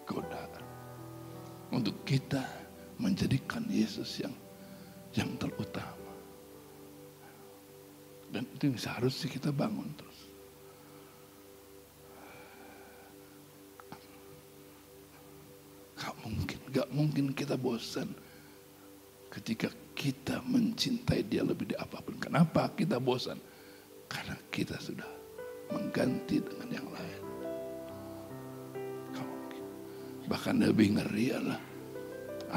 godaan 0.05 0.61
untuk 1.73 1.97
kita 2.05 2.45
menjadikan 3.01 3.65
Yesus 3.65 4.21
yang 4.21 4.35
yang 5.17 5.33
terutama. 5.41 5.98
Itu 8.59 8.75
yang 8.75 8.75
seharusnya 8.75 9.31
kita 9.31 9.55
bangun 9.55 9.87
terus. 9.95 10.19
Gak 15.95 16.15
mungkin, 16.27 16.59
gak 16.67 16.89
mungkin 16.91 17.25
kita 17.31 17.55
bosan 17.55 18.11
ketika 19.31 19.71
kita 19.95 20.43
mencintai 20.43 21.23
dia 21.23 21.39
lebih 21.47 21.71
dari 21.71 21.79
apa 21.79 22.03
pun. 22.03 22.19
Kenapa 22.19 22.67
kita 22.75 22.99
bosan? 22.99 23.39
Karena 24.11 24.35
kita 24.51 24.75
sudah 24.75 25.07
mengganti 25.71 26.43
dengan 26.43 26.83
yang 26.83 26.87
lain. 26.91 27.23
Bahkan 30.27 30.67
lebih 30.67 30.99
ngeri 30.99 31.31
adalah 31.31 31.63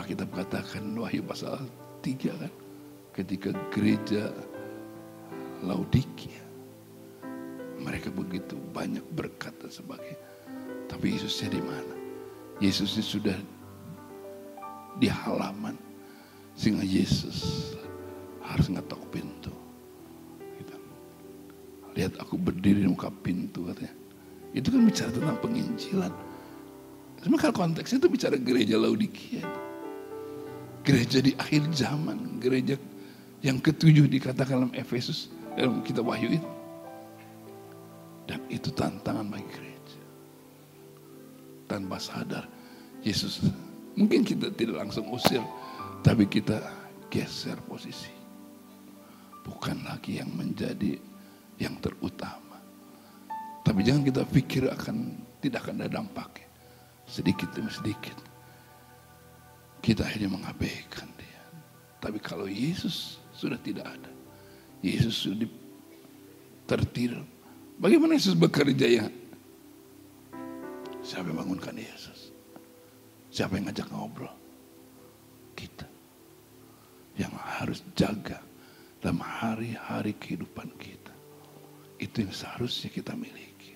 Alkitab 0.02 0.34
katakan 0.34 0.98
Wahyu 0.98 1.22
pasal 1.22 1.62
3 2.02 2.42
kan. 2.42 2.52
Ketika 3.14 3.54
gereja 3.70 4.34
Laodikia. 5.62 6.42
Mereka 7.82 8.14
begitu 8.14 8.54
banyak 8.70 9.02
berkat 9.14 9.54
dan 9.58 9.70
sebagainya. 9.70 10.20
Tapi 10.86 11.18
Yesusnya 11.18 11.48
di 11.56 11.62
mana? 11.62 11.94
Yesusnya 12.62 13.02
sudah 13.02 13.38
di 14.98 15.08
halaman. 15.10 15.74
Sehingga 16.54 16.84
Yesus 16.84 17.72
harus 18.44 18.68
ngetok 18.68 19.02
pintu. 19.10 19.54
Gitu. 20.60 20.74
Lihat 21.96 22.20
aku 22.20 22.36
berdiri 22.38 22.84
di 22.84 22.88
muka 22.90 23.08
pintu 23.10 23.66
katanya. 23.72 23.94
Itu 24.52 24.68
kan 24.68 24.84
bicara 24.84 25.10
tentang 25.10 25.38
penginjilan. 25.40 26.12
Sebenarnya 27.22 27.42
kalau 27.48 27.54
konteksnya 27.54 27.98
itu 28.02 28.10
bicara 28.10 28.36
gereja 28.36 28.76
Laodikia. 28.76 29.46
Gereja 30.84 31.18
di 31.22 31.32
akhir 31.38 31.70
zaman. 31.72 32.36
Gereja 32.42 32.76
yang 33.40 33.58
ketujuh 33.58 34.06
dikatakan 34.06 34.68
dalam 34.68 34.72
Efesus. 34.74 35.32
Dalam 35.52 35.84
kitab 35.84 36.08
Wahyu 36.08 36.40
itu. 36.40 36.50
Dan 38.24 38.40
itu 38.48 38.72
tantangan 38.72 39.28
bagi 39.28 39.48
gereja. 39.52 40.00
Tanpa 41.68 42.00
sadar. 42.00 42.48
Yesus 43.02 43.42
mungkin 43.98 44.24
kita 44.24 44.48
tidak 44.56 44.86
langsung 44.86 45.10
usir. 45.12 45.42
Tapi 46.00 46.24
kita 46.26 46.58
geser 47.12 47.60
posisi. 47.68 48.10
Bukan 49.42 49.84
lagi 49.84 50.22
yang 50.22 50.32
menjadi 50.32 50.96
yang 51.60 51.76
terutama. 51.82 52.62
Tapi 53.62 53.80
jangan 53.84 54.02
kita 54.02 54.22
pikir 54.26 54.66
akan 54.72 54.96
tidak 55.44 55.68
akan 55.68 55.84
ada 55.84 56.00
dampaknya. 56.00 56.48
Sedikit 57.04 57.52
demi 57.52 57.68
sedikit. 57.68 58.16
Kita 59.82 60.06
akhirnya 60.06 60.30
mengabaikan 60.30 61.10
dia. 61.18 61.42
Tapi 61.98 62.18
kalau 62.22 62.46
Yesus 62.46 63.18
sudah 63.34 63.58
tidak 63.58 63.86
ada. 63.98 64.21
Yesus 64.82 65.14
sudah 65.30 65.48
tertidur. 66.66 67.22
Bagaimana 67.78 68.18
Yesus 68.18 68.34
bekerja 68.34 68.86
ya? 68.86 69.06
Siapa 71.02 71.30
yang 71.30 71.38
bangunkan 71.42 71.74
Yesus? 71.74 72.30
Siapa 73.30 73.58
yang 73.58 73.70
ngajak 73.70 73.88
ngobrol? 73.90 74.30
Kita. 75.54 75.86
Yang 77.18 77.34
harus 77.38 77.78
jaga 77.94 78.38
dalam 79.02 79.18
hari-hari 79.18 80.14
kehidupan 80.18 80.70
kita. 80.78 81.14
Itu 81.98 82.26
yang 82.26 82.34
seharusnya 82.34 82.90
kita 82.90 83.14
miliki. 83.14 83.74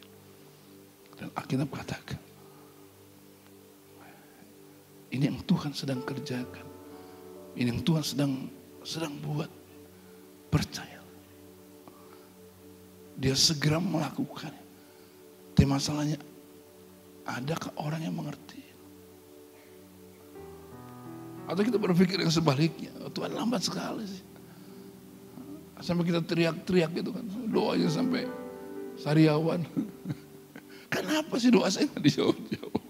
Dan 1.19 1.31
Alkitab 1.35 1.71
katakan, 1.71 2.21
ini 5.11 5.33
yang 5.33 5.39
Tuhan 5.47 5.73
sedang 5.73 6.03
kerjakan. 6.03 6.67
Ini 7.57 7.73
yang 7.73 7.81
Tuhan 7.87 8.05
sedang 8.05 8.33
sedang 8.85 9.15
buat. 9.23 9.49
Percaya. 10.47 10.96
Dia 13.17 13.33
segera 13.33 13.81
melakukan. 13.81 14.53
Tapi 15.57 15.65
masalahnya, 15.65 16.21
adakah 17.25 17.73
orang 17.81 18.05
yang 18.05 18.13
mengerti? 18.13 18.61
Atau 21.47 21.63
kita 21.63 21.79
berpikir 21.79 22.21
yang 22.21 22.29
sebaliknya, 22.29 22.91
oh, 23.01 23.09
Tuhan 23.09 23.33
lambat 23.33 23.63
sekali 23.65 24.05
sih. 24.05 24.25
Sampai 25.81 26.09
kita 26.09 26.25
teriak-teriak 26.25 26.91
gitu 26.99 27.15
kan, 27.15 27.25
doanya 27.49 27.89
sampai 27.89 28.27
Sariawan. 28.99 29.63
Kenapa 30.95 31.37
sih 31.37 31.53
doa 31.53 31.69
saya 31.69 31.87
nggak 31.87 32.03
dijawab-jawab? 32.03 32.83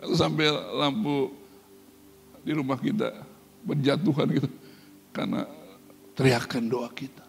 Atau 0.00 0.14
sampai 0.14 0.46
lampu 0.78 1.34
di 2.46 2.52
rumah 2.54 2.78
kita 2.78 3.10
berjatuhan 3.66 4.26
gitu. 4.30 4.50
Karena 5.10 5.42
teriakan 6.14 6.64
doa 6.70 6.88
kita. 6.94 7.25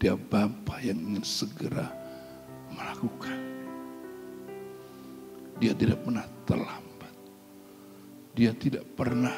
Dia 0.00 0.16
Bapak 0.16 0.80
yang 0.80 0.96
ingin 0.96 1.20
segera 1.20 1.92
melakukan. 2.72 3.36
Dia 5.60 5.76
tidak 5.76 6.00
pernah 6.00 6.24
terlambat. 6.48 7.14
Dia 8.32 8.56
tidak 8.56 8.88
pernah 8.96 9.36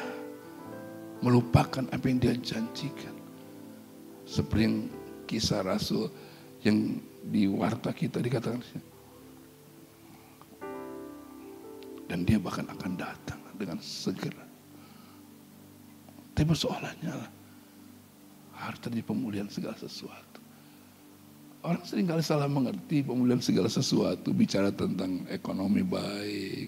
melupakan 1.19 1.83
apa 1.91 2.05
yang 2.07 2.19
dia 2.23 2.31
janjikan. 2.39 3.11
Seperti 4.23 4.63
yang 4.63 4.77
kisah 5.27 5.67
Rasul 5.67 6.07
yang 6.63 6.95
di 7.27 7.43
warta 7.51 7.91
kita 7.91 8.23
dikatakan. 8.23 8.63
Dan 12.07 12.23
dia 12.23 12.39
bahkan 12.39 12.71
akan 12.71 12.95
datang 12.95 13.39
dengan 13.59 13.83
segera. 13.83 14.47
Tapi 16.31 16.47
persoalannya 16.47 17.43
harus 18.63 18.79
terjadi 18.79 19.03
pemulihan 19.03 19.51
segala 19.51 19.75
sesuatu. 19.75 20.32
Orang 21.63 21.79
sering 21.87 22.11
kali 22.11 22.19
salah 22.19 22.51
mengerti 22.51 23.07
pemulihan 23.07 23.39
segala 23.39 23.71
sesuatu, 23.71 24.35
bicara 24.35 24.67
tentang 24.67 25.23
ekonomi 25.31 25.79
baik, 25.79 26.67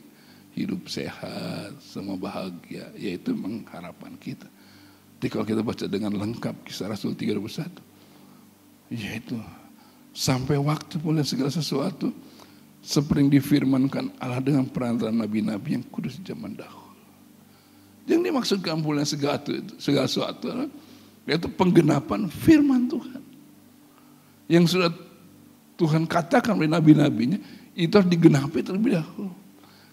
hidup 0.56 0.88
sehat, 0.88 1.76
semua 1.84 2.16
bahagia, 2.16 2.88
yaitu 2.96 3.36
mengharapan 3.36 4.16
kita. 4.16 4.48
Jadi 5.20 5.28
kalau 5.28 5.44
kita 5.44 5.60
baca 5.68 5.86
dengan 5.92 6.16
lengkap 6.16 6.64
kisah 6.64 6.88
Rasul 6.88 7.12
31, 7.12 7.76
yaitu 8.88 9.36
sampai 10.16 10.56
waktu 10.56 10.96
pemulihan 10.96 11.28
segala 11.28 11.52
sesuatu, 11.52 12.16
seperti 12.80 13.36
difirmankan 13.36 14.16
Allah 14.16 14.40
dengan 14.40 14.64
perantara 14.64 15.12
nabi-nabi 15.12 15.76
yang 15.76 15.84
kudus 15.92 16.16
zaman 16.24 16.56
dahulu. 16.56 16.96
Yang 18.08 18.32
dimaksudkan 18.32 18.80
pemulihan 18.80 19.10
segala, 19.12 19.44
segala 19.76 20.08
sesuatu 20.08 20.72
yaitu 21.26 21.50
penggenapan 21.52 22.30
firman 22.30 22.86
Tuhan 22.86 23.25
yang 24.46 24.66
sudah 24.70 24.94
Tuhan 25.76 26.08
katakan 26.08 26.56
oleh 26.56 26.72
nabi-nabinya 26.72 27.40
itu 27.76 27.92
harus 27.92 28.08
digenapi 28.08 28.64
terlebih 28.64 29.02
dahulu. 29.02 29.32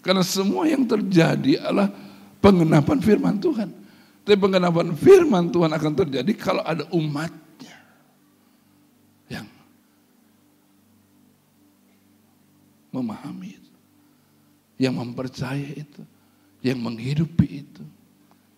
Karena 0.03 0.23
semua 0.23 0.67
yang 0.67 0.87
terjadi 0.87 1.63
adalah 1.63 1.91
pengenapan 2.39 2.99
firman 2.99 3.35
Tuhan. 3.39 3.69
Tapi 4.23 4.37
pengenapan 4.39 4.95
firman 4.95 5.51
Tuhan 5.51 5.71
akan 5.71 5.93
terjadi 5.99 6.31
kalau 6.39 6.63
ada 6.63 6.87
umatnya 6.95 7.75
yang 9.27 9.47
memahami 12.91 13.59
itu, 13.59 13.73
yang 14.79 14.95
mempercaya 14.95 15.71
itu, 15.75 16.03
yang 16.63 16.79
menghidupi 16.79 17.67
itu. 17.67 17.83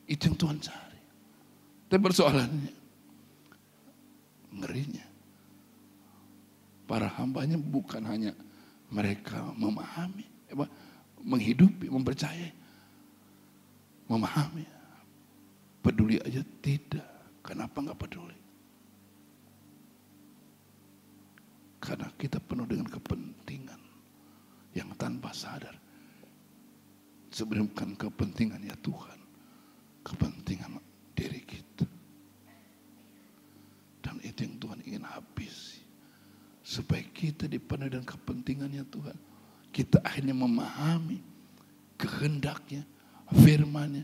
Itu 0.06 0.30
yang 0.30 0.38
Tuhan 0.38 0.58
cari. 0.62 1.02
Tapi 1.90 2.02
persoalannya, 2.02 2.74
ngerinya 4.54 5.05
para 6.86 7.10
hambanya 7.18 7.58
bukan 7.58 8.06
hanya 8.06 8.32
mereka 8.94 9.42
memahami, 9.58 10.26
menghidupi, 11.26 11.90
mempercayai, 11.90 12.54
memahami, 14.06 14.66
peduli 15.82 16.22
aja 16.22 16.46
tidak. 16.62 17.06
Kenapa 17.46 17.78
nggak 17.82 18.00
peduli? 18.02 18.38
Karena 21.82 22.10
kita 22.18 22.42
penuh 22.42 22.66
dengan 22.66 22.90
kepentingan 22.90 23.82
yang 24.74 24.90
tanpa 24.98 25.30
sadar. 25.30 25.78
Sebenarnya 27.30 27.70
bukan 27.70 27.92
kepentingan 28.00 28.62
ya 28.66 28.74
Tuhan, 28.82 29.20
kepentingan 30.02 30.82
diri 31.14 31.42
kita. 31.46 31.86
Dan 34.02 34.22
itu 34.22 34.46
yang 34.46 34.56
Tuhan 34.62 34.80
ingin 34.86 35.06
habisi 35.06 35.75
supaya 36.76 37.00
kita 37.16 37.48
dipenuhi 37.48 37.88
dengan 37.88 38.04
kepentingannya 38.04 38.84
Tuhan. 38.92 39.18
Kita 39.72 40.04
akhirnya 40.04 40.36
memahami 40.36 41.24
kehendaknya, 41.96 42.84
firmannya, 43.32 44.04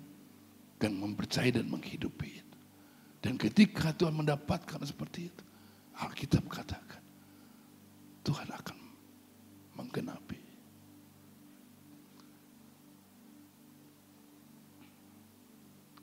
dan 0.80 0.96
mempercayai 0.96 1.52
dan 1.52 1.68
menghidupi 1.68 2.40
itu. 2.40 2.58
Dan 3.20 3.36
ketika 3.36 3.92
Tuhan 3.92 4.16
mendapatkan 4.16 4.80
seperti 4.88 5.28
itu, 5.28 5.44
Alkitab 6.00 6.48
katakan, 6.48 7.04
Tuhan 8.24 8.48
akan 8.50 8.78
menggenapi. 9.78 10.40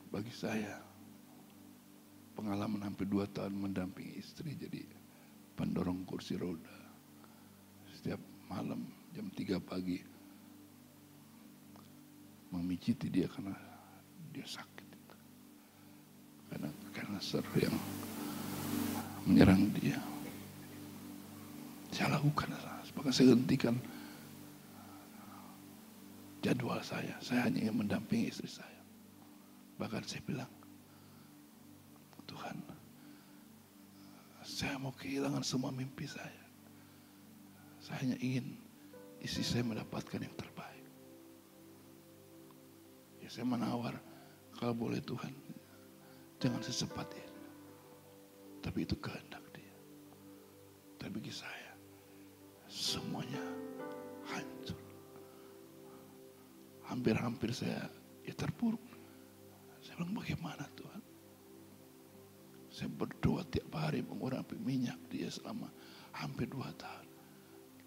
Bagi 0.08 0.32
saya, 0.32 0.80
pengalaman 2.32 2.80
hampir 2.80 3.04
dua 3.04 3.28
tahun 3.28 3.52
mendampingi 3.52 4.16
istri 4.16 4.56
jadi 4.56 4.80
pendorong 5.58 6.06
kursi 6.06 6.38
roda. 6.38 6.78
Setiap 7.98 8.22
malam 8.46 8.86
jam 9.10 9.26
3 9.34 9.58
pagi 9.58 9.98
memijiti 12.54 13.10
dia 13.10 13.26
karena 13.26 13.58
dia 14.30 14.46
sakit. 14.46 14.86
Karena 16.48 16.70
kanker 16.94 17.44
yang 17.58 17.76
menyerang 19.26 19.68
dia. 19.74 19.98
Saya 21.92 22.14
lakukan, 22.14 22.54
maka 22.94 23.10
saya 23.10 23.34
hentikan 23.34 23.74
jadwal 26.40 26.78
saya. 26.80 27.18
Saya 27.18 27.50
hanya 27.50 27.66
ingin 27.66 27.84
mendampingi 27.84 28.30
istri 28.30 28.48
saya. 28.48 28.80
Bahkan 29.76 30.02
saya 30.06 30.22
bilang, 30.24 30.52
Tuhan, 32.28 32.56
saya 34.58 34.74
mau 34.74 34.90
kehilangan 34.90 35.46
semua 35.46 35.70
mimpi 35.70 36.02
saya. 36.10 36.42
Saya 37.78 38.02
hanya 38.02 38.18
ingin 38.18 38.58
isi 39.22 39.46
saya 39.46 39.62
mendapatkan 39.62 40.18
yang 40.18 40.34
terbaik. 40.34 40.82
Ya 43.22 43.30
saya 43.30 43.46
menawar, 43.46 43.94
kalau 44.58 44.74
boleh 44.74 44.98
Tuhan, 45.06 45.30
jangan 46.42 46.58
secepat 46.58 47.06
ini. 47.14 47.38
Tapi 48.58 48.82
itu 48.82 48.98
kehendak 48.98 49.46
dia. 49.54 49.78
Tapi 50.98 51.22
bagi 51.22 51.30
saya, 51.30 51.78
semuanya 52.66 53.38
hancur. 54.26 54.82
Hampir-hampir 56.82 57.54
saya 57.54 57.86
ya 58.26 58.34
terpuruk. 58.34 58.82
Saya 59.86 60.02
bilang 60.02 60.18
bagaimana 60.18 60.66
Tuhan? 60.74 61.07
Saya 62.78 62.94
berdoa 62.94 63.42
tiap 63.50 63.74
hari 63.74 64.06
mengurapi 64.06 64.54
minyak 64.54 65.02
dia 65.10 65.26
selama 65.26 65.66
hampir 66.14 66.46
dua 66.46 66.70
tahun. 66.78 67.10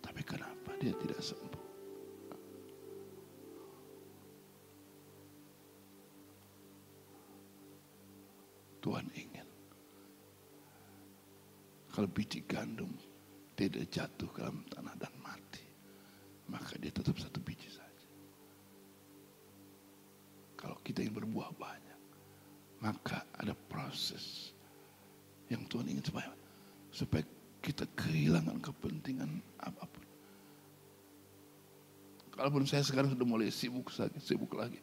Tapi 0.04 0.20
kenapa 0.20 0.76
dia 0.84 0.92
tidak 1.00 1.24
sembuh? 1.24 1.64
Tuhan 8.84 9.08
ingin. 9.16 9.48
Kalau 11.96 12.12
biji 12.12 12.44
gandum 12.44 12.92
tidak 13.56 13.88
jatuh 13.96 14.28
ke 14.28 14.44
dalam 14.44 14.60
tanah 14.76 14.96
dan 15.00 15.16
mati, 15.24 15.64
maka 16.52 16.76
dia 16.76 16.92
tetap 16.92 17.16
satu 17.16 17.40
biji 17.40 17.72
saja. 17.72 18.08
Kalau 20.60 20.76
kita 20.84 21.00
ingin 21.00 21.24
berbuah 21.24 21.56
banyak, 21.56 22.02
maka 22.84 23.24
ada 23.40 23.56
proses 23.72 24.52
yang 25.52 25.68
Tuhan 25.68 25.92
ingin 25.92 26.06
supaya 26.08 26.32
supaya 26.96 27.28
kita 27.60 27.84
kehilangan 27.94 28.58
kepentingan 28.64 29.30
apa 29.60 29.84
pun. 29.84 30.06
Kalaupun 32.32 32.64
saya 32.64 32.82
sekarang 32.88 33.12
sudah 33.12 33.28
mulai 33.28 33.52
sibuk 33.52 33.92
lagi, 34.00 34.18
sibuk 34.24 34.56
lagi 34.56 34.80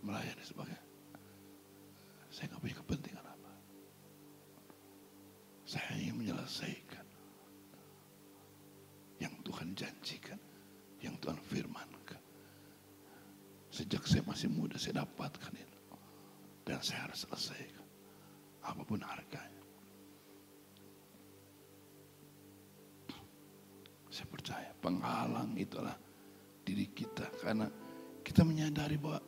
melayani 0.00 0.42
sebagai 0.42 0.80
saya 2.32 2.48
nggak 2.52 2.62
punya 2.64 2.76
kepentingan 2.80 3.24
apa. 3.24 3.52
Saya 5.68 5.92
ingin 6.00 6.16
menyelesaikan 6.16 7.06
yang 9.20 9.32
Tuhan 9.44 9.68
janjikan, 9.72 10.40
yang 11.00 11.16
Tuhan 11.20 11.40
firmankan. 11.48 12.20
Sejak 13.72 14.04
saya 14.08 14.24
masih 14.24 14.48
muda 14.52 14.76
saya 14.80 15.04
dapatkan 15.04 15.52
itu. 15.52 15.80
Dan 16.64 16.80
saya 16.80 17.08
harus 17.08 17.24
selesaikan. 17.24 17.86
Apa 18.64 18.82
pun 18.82 19.00
harganya. 19.00 19.55
penghalang 24.86 25.58
itulah 25.58 25.98
diri 26.62 26.86
kita. 26.94 27.26
Karena 27.42 27.66
kita 28.22 28.46
menyadari 28.46 28.94
bahwa 28.94 29.18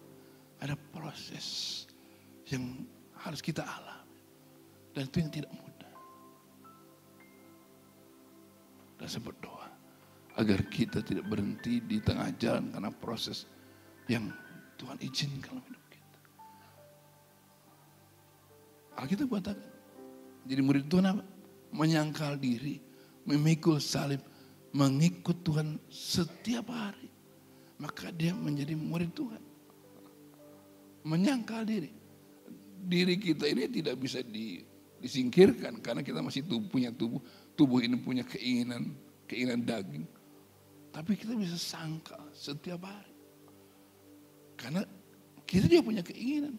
ada 0.62 0.78
proses 0.94 1.82
yang 2.46 2.86
harus 3.18 3.42
kita 3.42 3.66
alami. 3.66 4.22
Dan 4.94 5.10
itu 5.10 5.18
yang 5.18 5.32
tidak 5.34 5.50
mudah. 5.50 5.94
Dan 9.02 9.06
saya 9.10 9.22
berdoa 9.26 9.66
agar 10.38 10.62
kita 10.70 11.02
tidak 11.02 11.26
berhenti 11.26 11.82
di 11.82 11.98
tengah 11.98 12.30
jalan 12.38 12.70
karena 12.70 12.94
proses 12.94 13.50
yang 14.06 14.30
Tuhan 14.78 14.94
izinkan 15.02 15.58
dalam 15.58 15.64
hidup 15.66 15.84
kita. 15.90 16.18
Alkitab 19.02 19.26
katakan, 19.26 19.70
jadi 20.46 20.62
murid 20.62 20.86
Tuhan 20.86 21.10
apa? 21.10 21.22
Menyangkal 21.74 22.38
diri, 22.38 22.78
memikul 23.26 23.82
salib, 23.82 24.22
mengikut 24.72 25.40
Tuhan 25.44 25.80
setiap 25.88 26.68
hari. 26.72 27.08
Maka 27.78 28.10
dia 28.10 28.34
menjadi 28.34 28.74
murid 28.74 29.14
Tuhan. 29.14 29.42
Menyangkal 31.06 31.62
diri. 31.62 31.94
Diri 32.78 33.14
kita 33.18 33.46
ini 33.46 33.70
tidak 33.70 33.96
bisa 34.02 34.18
di, 34.22 34.66
disingkirkan 34.98 35.78
karena 35.78 36.02
kita 36.02 36.18
masih 36.18 36.42
tubuh, 36.42 36.66
punya 36.68 36.90
tubuh. 36.90 37.22
Tubuh 37.54 37.82
ini 37.82 37.98
punya 37.98 38.22
keinginan, 38.26 38.94
keinginan 39.26 39.62
daging. 39.62 40.06
Tapi 40.90 41.14
kita 41.14 41.34
bisa 41.38 41.54
sangkal 41.54 42.22
setiap 42.34 42.86
hari. 42.86 43.14
Karena 44.58 44.82
kita 45.46 45.70
juga 45.70 45.82
punya 45.86 46.02
keinginan. 46.02 46.58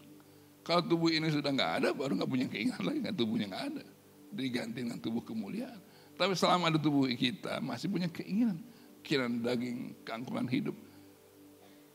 Kalau 0.63 0.85
tubuh 0.85 1.11
ini 1.11 1.27
sudah 1.33 1.51
nggak 1.51 1.71
ada, 1.83 1.89
baru 1.91 2.15
nggak 2.19 2.31
punya 2.31 2.47
keinginan 2.47 2.83
lagi, 2.83 2.99
nggak 3.03 3.17
tubuhnya 3.17 3.47
nggak 3.49 3.65
ada, 3.73 3.83
diganti 4.31 4.79
dengan 4.85 4.99
tubuh 5.01 5.23
kemuliaan. 5.25 5.81
Tapi 6.19 6.35
selama 6.35 6.67
ada 6.67 6.75
tubuh 6.75 7.07
kita 7.07 7.63
masih 7.63 7.87
punya 7.87 8.11
keinginan, 8.11 8.59
keinginan 8.99 9.39
daging, 9.39 9.95
keangkuhan 10.03 10.51
hidup, 10.51 10.75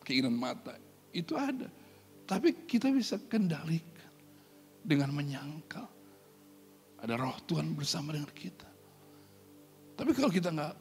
keinginan 0.00 0.32
mata 0.32 0.80
itu 1.12 1.36
ada. 1.36 1.68
Tapi 2.24 2.64
kita 2.64 2.88
bisa 2.88 3.20
kendalikan 3.28 4.12
dengan 4.80 5.12
menyangkal. 5.12 5.84
Ada 7.04 7.20
roh 7.20 7.36
Tuhan 7.44 7.76
bersama 7.76 8.16
dengan 8.16 8.32
kita. 8.32 8.64
Tapi 9.92 10.10
kalau 10.16 10.32
kita 10.32 10.48
nggak 10.48 10.74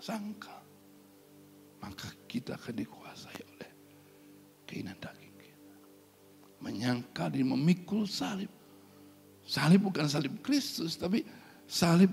sangkal, 0.00 0.64
maka 1.84 2.08
kita 2.24 2.56
akan 2.56 2.72
dikuasai 2.72 3.40
oleh 3.44 3.70
keinginan 4.64 4.96
daging 4.96 5.28
menyangka 6.62 7.30
dan 7.30 7.46
memikul 7.46 8.04
salib. 8.06 8.50
Salib 9.48 9.88
bukan 9.88 10.04
salib 10.04 10.34
Kristus, 10.44 10.98
tapi 10.98 11.24
salib 11.64 12.12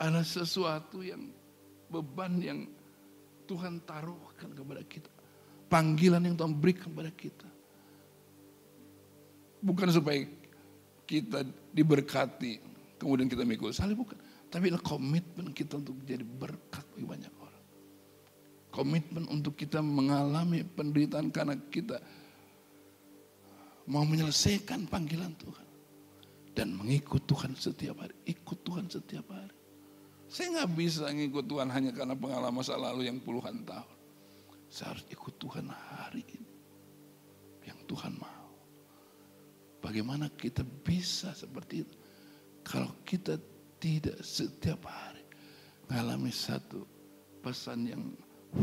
adalah 0.00 0.24
sesuatu 0.24 1.04
yang 1.04 1.28
beban 1.92 2.40
yang 2.40 2.64
Tuhan 3.44 3.84
taruhkan 3.84 4.48
kepada 4.56 4.80
kita. 4.88 5.12
Panggilan 5.68 6.24
yang 6.24 6.34
Tuhan 6.40 6.56
berikan 6.56 6.88
kepada 6.88 7.12
kita. 7.12 7.48
Bukan 9.60 9.88
supaya 9.92 10.24
kita 11.04 11.44
diberkati, 11.76 12.52
kemudian 12.96 13.28
kita 13.28 13.44
mikul 13.44 13.76
salib, 13.76 14.00
bukan. 14.00 14.16
Tapi 14.48 14.72
adalah 14.72 14.82
komitmen 14.82 15.52
kita 15.52 15.78
untuk 15.78 16.00
jadi 16.02 16.24
berkat 16.24 16.82
bagi 16.96 17.06
banyak 17.06 17.34
orang. 17.36 17.64
Komitmen 18.72 19.28
untuk 19.28 19.54
kita 19.54 19.84
mengalami 19.84 20.64
penderitaan 20.64 21.28
karena 21.28 21.54
kita 21.70 22.00
mau 23.90 24.06
menyelesaikan 24.06 24.88
panggilan 24.88 25.34
Tuhan 25.38 25.66
dan 26.56 26.72
mengikut 26.74 27.22
Tuhan 27.26 27.54
setiap 27.54 28.02
hari, 28.02 28.14
ikut 28.26 28.58
Tuhan 28.64 28.90
setiap 28.90 29.26
hari. 29.30 29.59
Saya 30.30 30.54
nggak 30.54 30.70
bisa 30.78 31.10
ngikut 31.10 31.44
Tuhan 31.50 31.68
hanya 31.74 31.90
karena 31.90 32.14
pengalaman 32.14 32.62
masa 32.62 32.78
lalu 32.78 33.10
yang 33.10 33.18
puluhan 33.18 33.66
tahun. 33.66 33.98
Saya 34.70 34.94
harus 34.94 35.04
ikut 35.10 35.34
Tuhan 35.42 35.66
hari 35.66 36.22
ini. 36.22 36.54
Yang 37.66 37.80
Tuhan 37.90 38.14
mau. 38.14 38.48
Bagaimana 39.82 40.30
kita 40.30 40.62
bisa 40.62 41.34
seperti 41.34 41.82
itu? 41.82 41.94
Kalau 42.62 42.94
kita 43.02 43.42
tidak 43.82 44.22
setiap 44.22 44.86
hari 44.86 45.26
mengalami 45.90 46.30
satu 46.30 46.86
pesan 47.42 47.90
yang 47.90 48.04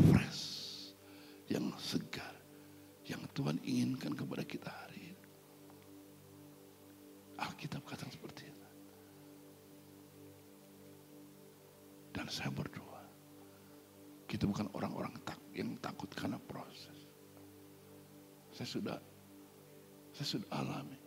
fresh, 0.08 0.48
yang 1.52 1.68
segar, 1.76 2.32
yang 3.04 3.20
Tuhan 3.36 3.60
inginkan 3.60 4.16
kepada 4.16 4.40
kita 4.46 4.72
hari 4.72 4.98
Alkitab 7.38 7.86
katakan 7.86 8.10
seperti 8.10 8.47
itu. 8.47 8.47
Dan 12.18 12.26
saya 12.26 12.50
berdoa, 12.50 12.98
kita 14.26 14.50
bukan 14.50 14.66
orang-orang 14.74 15.14
tak, 15.22 15.38
yang 15.54 15.78
takut 15.78 16.10
karena 16.10 16.34
proses. 16.50 17.06
Saya 18.50 18.66
sudah, 18.66 18.98
saya 20.10 20.26
sudah 20.26 20.50
alami. 20.50 20.98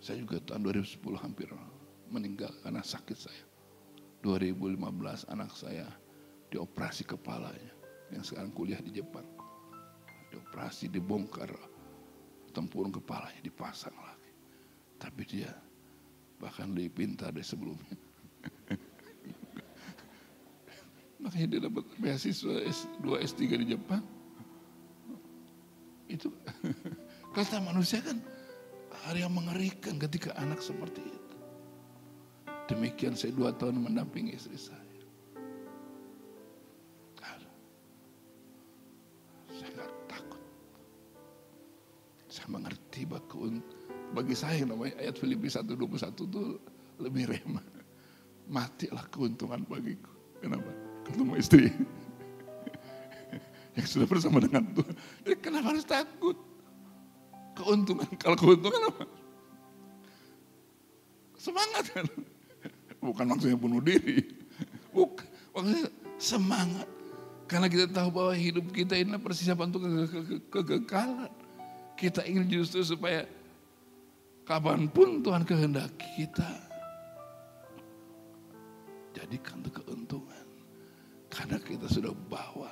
Saya 0.00 0.16
juga 0.24 0.40
tahun 0.48 0.64
2010 0.64 0.96
hampir 1.20 1.52
meninggal 2.08 2.56
karena 2.64 2.80
sakit 2.80 3.18
saya. 3.20 3.44
2015 4.24 4.80
anak 5.28 5.52
saya 5.52 5.84
dioperasi 6.48 7.04
kepalanya 7.04 7.74
yang 8.16 8.24
sekarang 8.24 8.48
kuliah 8.56 8.80
di 8.80 8.96
Jepang. 8.96 9.28
Dioperasi, 10.32 10.88
dibongkar 10.88 11.52
tempurung 12.56 12.96
kepalanya 12.96 13.44
dipasang 13.44 13.92
lagi. 13.92 14.32
Tapi 14.96 15.22
dia 15.28 15.52
bahkan 16.40 16.72
lebih 16.72 16.96
pintar 16.96 17.28
dari 17.28 17.44
sebelumnya. 17.44 18.11
Makanya 21.32 21.48
dia 21.48 21.60
dapat 21.64 21.88
beasiswa 21.96 22.60
S2, 22.60 23.24
S3 23.24 23.40
di 23.64 23.72
Jepang. 23.72 24.04
Itu 26.04 26.28
kata 27.32 27.56
manusia 27.64 28.04
kan 28.04 28.20
hari 29.08 29.24
yang 29.24 29.32
mengerikan 29.32 29.96
ketika 29.96 30.36
anak 30.36 30.60
seperti 30.60 31.00
itu. 31.00 31.36
Demikian 32.68 33.16
saya 33.16 33.32
dua 33.32 33.48
tahun 33.56 33.80
mendampingi 33.80 34.36
istri 34.36 34.60
saya. 34.60 34.76
Saya 39.56 39.72
nggak 39.72 39.92
takut. 40.12 40.42
Saya 42.28 42.48
mengerti 42.52 43.08
bahwa 43.08 43.56
bagi 44.12 44.36
saya 44.36 44.68
namanya 44.68 45.00
ayat 45.00 45.16
Filipi 45.16 45.48
1.21 45.48 46.12
itu 46.12 46.42
lebih 47.00 47.24
remah. 47.24 47.64
Matilah 48.52 49.08
keuntungan 49.08 49.64
bagiku. 49.64 50.12
Kenapa? 50.44 50.81
Ketemu 51.12 51.34
istri. 51.36 51.68
Yang 53.76 53.86
sudah 53.96 54.06
bersama 54.08 54.40
dengan 54.40 54.64
Tuhan. 54.72 54.94
Jadi 55.24 55.36
kenapa 55.40 55.76
harus 55.76 55.84
takut? 55.84 56.36
Keuntungan. 57.52 58.08
Kalau 58.16 58.36
keuntungan 58.36 58.80
apa? 58.88 59.04
Semangat 61.36 61.84
kan? 61.92 62.06
Bukan 63.04 63.24
maksudnya 63.28 63.58
bunuh 63.60 63.84
diri. 63.84 64.24
Bukan. 64.96 65.26
Maksudnya 65.52 65.86
semangat. 66.16 66.88
Karena 67.44 67.68
kita 67.68 67.92
tahu 67.92 68.08
bahwa 68.08 68.32
hidup 68.32 68.72
kita 68.72 68.96
ini 68.96 69.20
persiapan 69.20 69.68
untuk 69.68 69.84
kegagalan. 70.48 71.32
Kita 72.00 72.24
ingin 72.24 72.48
justru 72.48 72.80
supaya 72.80 73.28
Kapan 74.42 74.90
pun 74.90 75.22
Tuhan 75.22 75.46
kehendaki 75.46 76.26
kita. 76.26 76.50
Jadikan 79.14 79.62
itu 79.62 79.70
keuntungan. 79.70 80.31
Karena 81.32 81.56
kita 81.56 81.88
sudah 81.88 82.12
bawa 82.12 82.68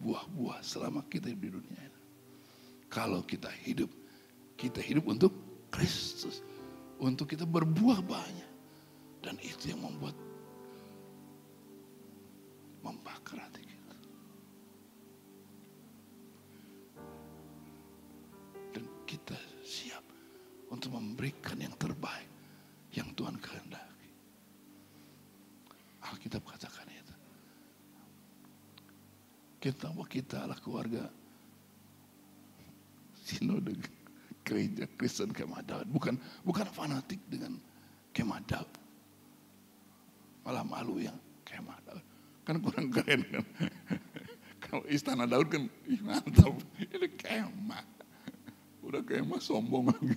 buah-buah 0.00 0.64
selama 0.64 1.04
kita 1.12 1.28
hidup 1.28 1.42
di 1.44 1.50
dunia 1.52 1.80
ini. 1.84 2.00
Kalau 2.88 3.20
kita 3.20 3.52
hidup, 3.52 3.92
kita 4.56 4.80
hidup 4.80 5.04
untuk 5.04 5.32
Kristus. 5.68 6.40
Untuk 6.96 7.28
kita 7.28 7.44
berbuah 7.44 8.00
banyak. 8.00 8.50
Dan 9.20 9.36
itu 9.44 9.76
yang 9.76 9.84
membuat 9.84 10.16
membakar 12.80 13.36
hati 13.36 13.60
kita. 13.68 13.96
Dan 18.72 18.84
kita 19.04 19.36
untuk 20.70 20.94
memberikan 20.94 21.58
yang 21.60 21.74
terbaik 21.76 22.30
yang 22.94 23.10
Tuhan 23.18 23.36
kehendaki. 23.42 24.10
Alkitab 26.00 26.42
katakan 26.46 26.88
itu. 26.88 27.14
Kita 29.60 29.92
bahwa 29.92 30.08
kita 30.08 30.40
adalah 30.40 30.56
keluarga 30.56 31.04
sinode 33.20 33.76
gereja 34.40 34.88
Kristen 34.96 35.36
Kemah 35.36 35.60
Daud. 35.68 35.86
Bukan, 35.92 36.16
bukan 36.42 36.64
fanatik 36.72 37.20
dengan 37.28 37.60
Kemah 38.16 38.40
Daud. 38.48 38.72
Malah 40.48 40.64
malu 40.64 40.96
yang 41.04 41.14
Kemah 41.44 41.76
Daud. 41.84 42.04
Kan 42.48 42.56
kurang 42.64 42.88
keren 42.88 43.20
kan. 43.28 43.44
Kalau 44.64 44.82
istana 44.88 45.28
Daud 45.28 45.52
kan 45.52 45.68
mantap. 46.00 46.56
Ini 46.80 47.08
kemah. 47.20 47.84
Udah 48.80 49.04
kemah 49.04 49.40
sombong 49.44 49.92
lagi. 49.92 50.16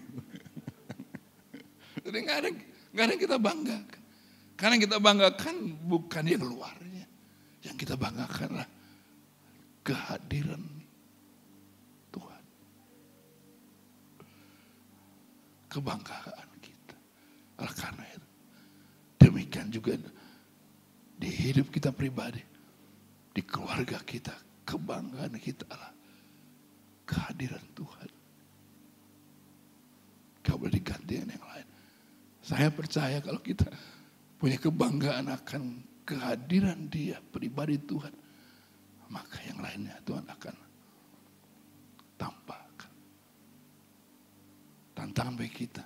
Jadi 2.04 2.18
nggak 2.24 2.38
ada 2.40 2.50
nggak 2.96 3.04
ada 3.04 3.12
yang 3.12 3.24
kita 3.28 3.38
banggakan. 3.38 4.02
Karena 4.56 4.72
yang 4.78 4.86
kita 4.88 4.98
banggakan 5.04 5.56
bukan 5.84 6.24
yang 6.26 6.44
luarnya. 6.48 7.06
Yang 7.64 7.76
kita 7.88 7.96
banggakan 8.00 8.50
lah 8.64 8.68
kehadiran 9.84 10.64
Tuhan. 12.10 12.44
Kebanggaan 15.70 16.50
kita. 16.64 16.98
Oleh 17.60 17.76
karena 17.76 18.06
itu, 18.08 18.28
demikian 19.20 19.70
juga 19.70 20.00
di 21.20 21.30
hidup 21.30 21.70
kita 21.70 21.92
pribadi, 21.92 22.42
di 23.36 23.42
keluarga 23.44 24.00
kita, 24.02 24.34
kebanggaan 24.64 25.36
kita 25.38 25.68
adalah 25.68 25.94
kehadiran 27.04 27.66
Tuhan. 27.76 28.10
Gak 30.44 30.56
boleh 30.60 30.74
diganti 30.76 31.14
yang 31.20 31.28
lain. 31.28 31.68
Saya 32.44 32.68
percaya 32.68 33.24
kalau 33.24 33.40
kita 33.40 33.72
punya 34.36 34.60
kebanggaan 34.60 35.32
akan 35.32 35.80
kehadiran 36.04 36.92
dia, 36.92 37.24
pribadi 37.32 37.80
Tuhan, 37.80 38.12
maka 39.14 39.38
yang 39.46 39.62
lainnya 39.62 39.94
Tuhan 40.02 40.26
akan 40.26 40.56
tampakkan. 42.18 42.92
Tantangan 44.98 45.38
bagi 45.38 45.54
kita 45.54 45.86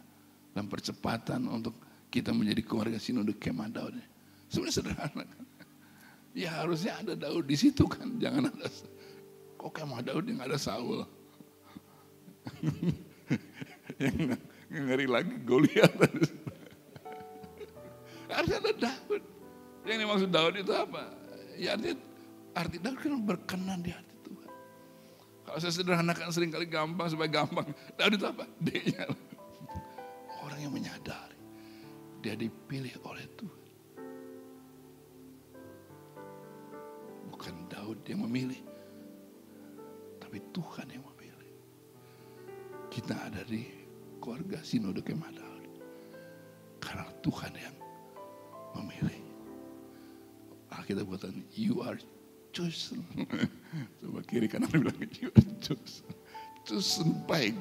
dan 0.56 0.72
percepatan 0.72 1.44
untuk 1.52 1.76
kita 2.08 2.32
menjadi 2.32 2.64
keluarga 2.64 2.96
sinode 2.96 3.36
kemah 3.36 3.68
Daud. 3.68 4.00
Sebenarnya 4.48 4.76
sederhana 4.80 5.24
kan. 5.28 5.44
Ya 6.32 6.56
harusnya 6.64 6.96
ada 7.04 7.20
Daud 7.20 7.44
di 7.52 7.58
situ 7.60 7.84
kan, 7.90 8.16
jangan 8.22 8.48
ada 8.48 8.72
kok 9.58 9.72
kemah 9.76 10.00
Daud 10.08 10.24
yang 10.24 10.40
ada 10.40 10.56
Saul. 10.56 11.04
yang 14.72 14.84
ngeri 14.88 15.08
lagi 15.10 15.36
Goliat. 15.44 15.92
Harusnya 18.28 18.60
ada 18.60 18.74
Daud. 18.76 19.24
Yang 19.88 19.98
dimaksud 20.04 20.30
Daud 20.32 20.56
itu 20.60 20.72
apa? 20.76 21.04
Ya 21.58 21.74
arti, 21.74 21.96
arti 22.58 22.82
kan 22.82 22.98
berkenan 23.22 23.86
di 23.86 23.94
hati 23.94 24.16
Tuhan. 24.26 24.52
Kalau 25.46 25.58
saya 25.62 25.74
sederhanakan 25.74 26.34
sering 26.34 26.50
kali 26.50 26.66
gampang 26.66 27.08
supaya 27.14 27.30
gampang. 27.30 27.70
Daud 27.94 28.18
itu 28.18 28.26
apa? 28.26 28.50
D-nya. 28.58 29.06
Orang 30.42 30.60
yang 30.60 30.74
menyadari 30.74 31.38
dia 32.26 32.34
dipilih 32.34 32.98
oleh 33.06 33.26
Tuhan. 33.38 33.66
Bukan 37.30 37.56
Daud 37.70 38.02
yang 38.10 38.26
memilih, 38.26 38.58
tapi 40.18 40.42
Tuhan 40.50 40.90
yang 40.90 41.06
memilih. 41.14 41.54
Kita 42.90 43.14
ada 43.14 43.46
di 43.46 43.70
keluarga 44.18 44.58
Sinode 44.66 45.06
Kemah 45.06 45.30
Daud. 45.30 45.66
Karena 46.82 47.06
Tuhan 47.22 47.54
yang 47.54 47.78
memilih. 48.82 49.22
Alkitab 50.74 51.08
buatan 51.08 51.46
you 51.56 51.80
are 51.86 51.96
chosen. 52.58 53.06
Coba 54.02 54.26
kiri 54.26 54.50
kanan 54.50 54.74
bilang 54.74 54.98
you 55.22 55.30
are 55.30 55.54
chosen. 55.62 56.10
Chosen 56.66 57.14
by. 57.30 57.54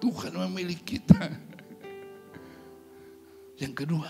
Tuhan 0.00 0.36
memilih 0.36 0.76
kita. 0.84 1.32
Yang 3.56 3.84
kedua? 3.84 4.08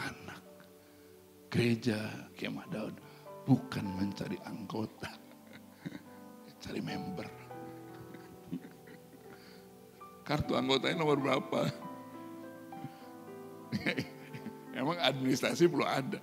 Anak. 0.00 0.40
Gereja 1.52 2.00
Kemah 2.36 2.68
Daud 2.72 2.96
bukan 3.44 3.84
mencari 4.00 4.40
anggota. 4.48 5.12
Cari 6.60 6.80
member. 6.80 7.28
Kartu 10.24 10.56
anggotanya 10.56 11.04
nomor 11.04 11.18
berapa? 11.20 11.68
Emang 14.80 14.96
administrasi 15.00 15.68
perlu 15.68 15.84
ada. 15.88 16.20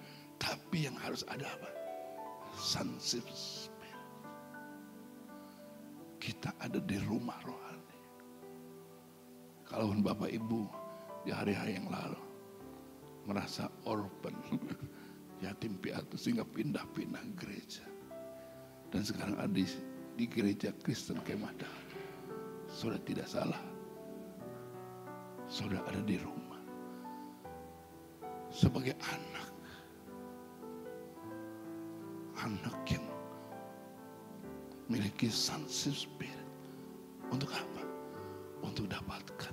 Tapi 0.67 0.83
yang 0.83 0.99
harus 0.99 1.23
ada 1.31 1.47
apa? 1.47 1.71
Sonship 2.59 3.23
spirit. 3.31 4.03
Kita 6.19 6.51
ada 6.59 6.83
di 6.83 6.99
rumah 7.07 7.39
rohani. 7.47 7.95
Kalau 9.63 9.95
Bapak 9.95 10.27
Ibu 10.27 10.67
di 11.23 11.31
hari-hari 11.31 11.79
yang 11.79 11.87
lalu 11.87 12.19
merasa 13.31 13.71
orphan, 13.87 14.35
yatim 15.47 15.79
piatu 15.79 16.19
sehingga 16.19 16.43
pindah-pindah 16.43 17.23
gereja. 17.39 17.87
Dan 18.91 19.07
sekarang 19.07 19.39
ada 19.39 19.55
di, 19.55 19.63
di 20.19 20.27
gereja 20.27 20.75
Kristen 20.83 21.23
Kemada. 21.23 21.71
Sudah 22.67 22.99
tidak 23.07 23.31
salah. 23.31 23.63
Sudah 25.47 25.79
ada 25.87 26.03
di 26.03 26.19
rumah. 26.19 26.59
Sebagai 28.51 28.99
anak. 28.99 29.56
Anak 32.47 32.79
yang 32.87 33.03
memiliki 34.87 35.27
spirit. 35.27 36.47
Untuk 37.27 37.51
apa? 37.51 37.83
Untuk 38.63 38.87
dapatkan 38.87 39.51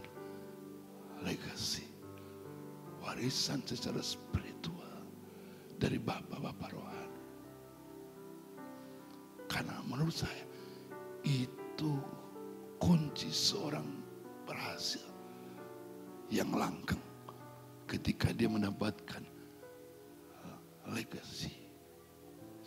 legasi. 1.26 1.90
Warisan 3.02 3.66
secara 3.66 3.98
spiritual 3.98 5.02
dari 5.82 5.98
bapak-bapak 5.98 6.70
rohani. 6.70 7.22
Karena 9.50 9.74
menurut 9.90 10.14
saya 10.14 10.46
itu 11.26 11.98
kunci 12.78 13.26
seorang 13.34 13.90
berhasil 14.46 15.02
yang 16.30 16.54
langkang 16.54 17.02
ketika 17.90 18.30
dia 18.30 18.46
mendapatkan 18.46 19.26
legacy, 20.94 21.63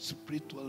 spiritual 0.07 0.63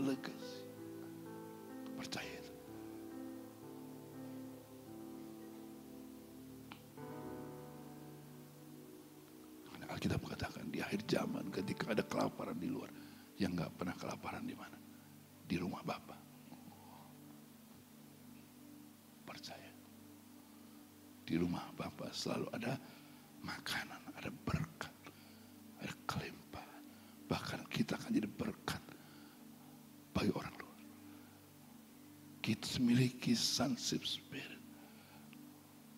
sonship 33.59 34.07
spirit. 34.07 34.61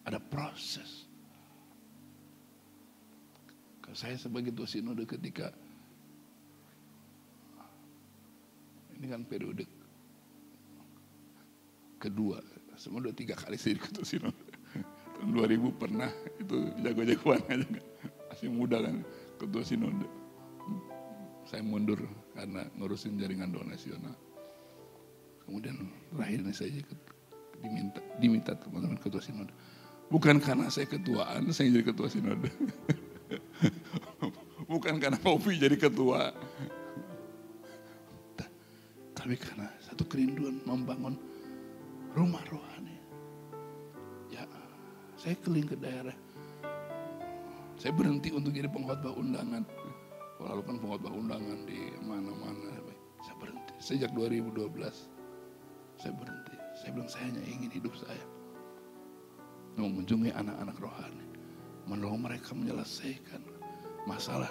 Ada 0.10 0.18
proses. 0.18 1.06
Kalau 3.86 3.94
saya 3.94 4.18
sebagai 4.18 4.50
tua 4.50 4.66
sinode 4.66 5.06
ketika 5.06 5.54
ini 8.98 9.06
kan 9.06 9.22
periode 9.30 9.70
kedua, 12.02 12.42
semua 12.82 13.06
udah 13.06 13.14
tiga 13.14 13.38
kali 13.38 13.62
saya 13.62 13.78
ikut 13.78 13.94
sinode. 14.02 14.50
Tahun 15.22 15.30
2000 15.30 15.62
pernah 15.78 16.10
itu 16.42 16.58
jago-jagoan 16.82 17.46
aja. 17.46 17.82
Masih 18.34 18.50
muda 18.50 18.82
kan 18.82 19.06
ketua 19.38 19.62
sinode. 19.62 20.10
Saya 21.46 21.62
mundur 21.62 22.02
karena 22.34 22.66
ngurusin 22.74 23.22
jaringan 23.22 23.54
donasional. 23.54 24.18
Kemudian 25.46 25.78
terakhir 26.10 26.40
ini 26.42 26.54
saya 26.58 26.74
ikut 26.74 26.98
diminta 27.62 28.02
diminta 28.18 28.52
teman-teman 28.58 28.98
ketua 28.98 29.22
sinode. 29.22 29.54
Bukan 30.12 30.44
karena 30.44 30.68
saya 30.68 30.90
ketuaan, 30.92 31.48
saya 31.56 31.72
jadi 31.72 31.86
ketua 31.88 32.12
sinode. 32.12 32.52
Bukan 34.72 35.00
karena 35.00 35.16
kopi 35.22 35.56
jadi 35.56 35.80
ketua. 35.80 36.36
Tapi 39.22 39.38
karena 39.38 39.70
satu 39.86 40.02
kerinduan 40.10 40.58
membangun 40.66 41.14
rumah 42.18 42.42
rohani. 42.50 42.98
Ya, 44.34 44.44
saya 45.14 45.38
keliling 45.46 45.70
ke 45.70 45.78
daerah. 45.78 46.18
Saya 47.78 47.94
berhenti 47.94 48.34
untuk 48.34 48.50
jadi 48.50 48.66
pengkhotbah 48.66 49.14
undangan. 49.14 49.62
Lalu 50.42 50.62
kan 50.66 50.76
pengkhotbah 50.82 51.14
undangan 51.14 51.60
di 51.70 51.94
mana-mana. 52.02 52.82
Saya 53.22 53.36
berhenti. 53.38 53.74
Sejak 53.78 54.10
2012 54.18 54.66
saya 56.02 56.14
berhenti. 56.18 56.41
Saya 56.82 56.98
bilang 56.98 57.14
saya 57.14 57.30
hanya 57.30 57.46
ingin 57.46 57.70
hidup 57.70 57.94
saya 57.94 58.26
mengunjungi 59.78 60.34
anak-anak 60.34 60.78
rohani, 60.82 61.26
menolong 61.86 62.26
mereka 62.26 62.58
menyelesaikan 62.58 63.38
masalah 64.10 64.50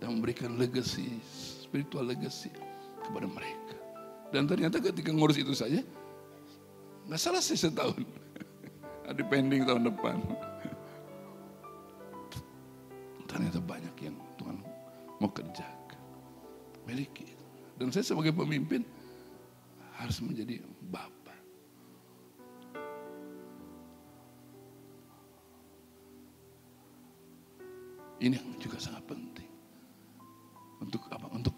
dan 0.00 0.16
memberikan 0.16 0.56
legacy, 0.56 1.20
spiritual 1.60 2.08
legacy 2.08 2.48
kepada 3.04 3.28
mereka. 3.28 3.76
Dan 4.32 4.48
ternyata 4.48 4.80
ketika 4.80 5.12
ngurus 5.12 5.36
itu 5.36 5.52
saja, 5.52 5.84
nggak 7.04 7.20
selesai 7.20 7.68
setahun. 7.68 8.00
Ada 9.12 9.20
pending 9.28 9.68
tahun 9.68 9.92
depan. 9.92 10.16
Ternyata 13.28 13.60
banyak 13.60 13.96
yang 14.00 14.16
Tuhan 14.40 14.56
mau 15.20 15.28
kerjakan. 15.28 16.00
Miliki. 16.88 17.28
Dan 17.76 17.92
saya 17.92 18.08
sebagai 18.08 18.32
pemimpin 18.32 18.88
harus 20.02 20.18
menjadi 20.18 20.58
bapak. 20.90 21.38
Ini 28.22 28.38
yang 28.38 28.54
juga 28.58 28.78
sangat 28.78 29.02
penting. 29.06 29.50
Untuk 30.78 31.02
apa? 31.10 31.26
Untuk 31.30 31.54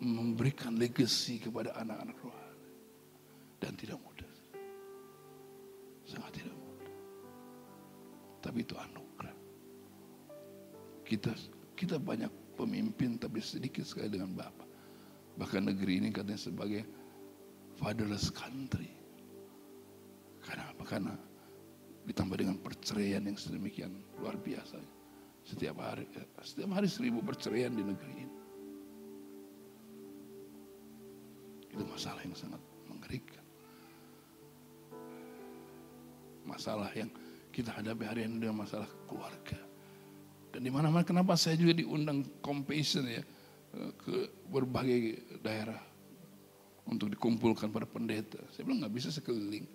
memberikan 0.00 0.76
legacy 0.76 1.40
kepada 1.40 1.72
anak-anak 1.76 2.16
rohani. 2.20 2.68
Dan 3.56 3.72
tidak 3.76 3.96
mudah. 4.00 4.28
Sangat 6.04 6.36
tidak 6.36 6.52
mudah. 6.52 6.92
Tapi 8.44 8.58
itu 8.60 8.74
anugerah. 8.76 9.36
Kita 11.08 11.32
kita 11.76 11.96
banyak 11.96 12.32
pemimpin 12.56 13.16
tapi 13.16 13.40
sedikit 13.40 13.88
sekali 13.88 14.12
dengan 14.12 14.36
Bapak. 14.36 14.68
Bahkan 15.40 15.72
negeri 15.72 16.04
ini 16.04 16.08
katanya 16.12 16.40
sebagai 16.40 16.84
fatherless 17.82 18.30
country. 18.30 18.88
Karena 20.46 20.70
apa? 20.70 20.82
Karena 20.86 21.14
ditambah 22.06 22.38
dengan 22.38 22.56
perceraian 22.62 23.26
yang 23.26 23.34
sedemikian 23.34 23.90
luar 24.22 24.38
biasa. 24.38 24.78
Setiap 25.42 25.82
hari, 25.82 26.06
setiap 26.46 26.70
hari 26.70 26.86
seribu 26.86 27.18
perceraian 27.26 27.74
di 27.74 27.82
negeri 27.82 28.14
ini. 28.14 28.36
Itu 31.74 31.82
masalah 31.90 32.22
yang 32.22 32.38
sangat 32.38 32.62
mengerikan. 32.86 33.42
Masalah 36.46 36.90
yang 36.94 37.10
kita 37.50 37.74
hadapi 37.74 38.06
hari 38.06 38.20
ini 38.30 38.38
dengan 38.38 38.62
masalah 38.62 38.86
keluarga. 39.10 39.58
Dan 40.54 40.62
di 40.62 40.70
mana-mana 40.70 41.02
kenapa 41.02 41.34
saya 41.34 41.58
juga 41.58 41.74
diundang 41.74 42.22
compassion 42.44 43.08
ya 43.08 43.24
ke 43.72 44.28
berbagai 44.52 45.16
daerah 45.40 45.80
untuk 46.88 47.12
dikumpulkan 47.12 47.70
pada 47.70 47.86
pendeta. 47.86 48.40
Saya 48.50 48.66
bilang 48.66 48.86
nggak 48.86 48.94
bisa 48.94 49.08
sekeliling. 49.14 49.66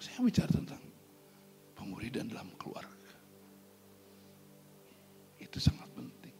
Saya 0.00 0.22
bicara 0.24 0.48
tentang 0.48 0.80
pemuridan 1.74 2.30
dalam 2.30 2.48
keluarga. 2.56 3.12
Itu 5.40 5.58
sangat 5.58 5.90
penting. 5.92 6.36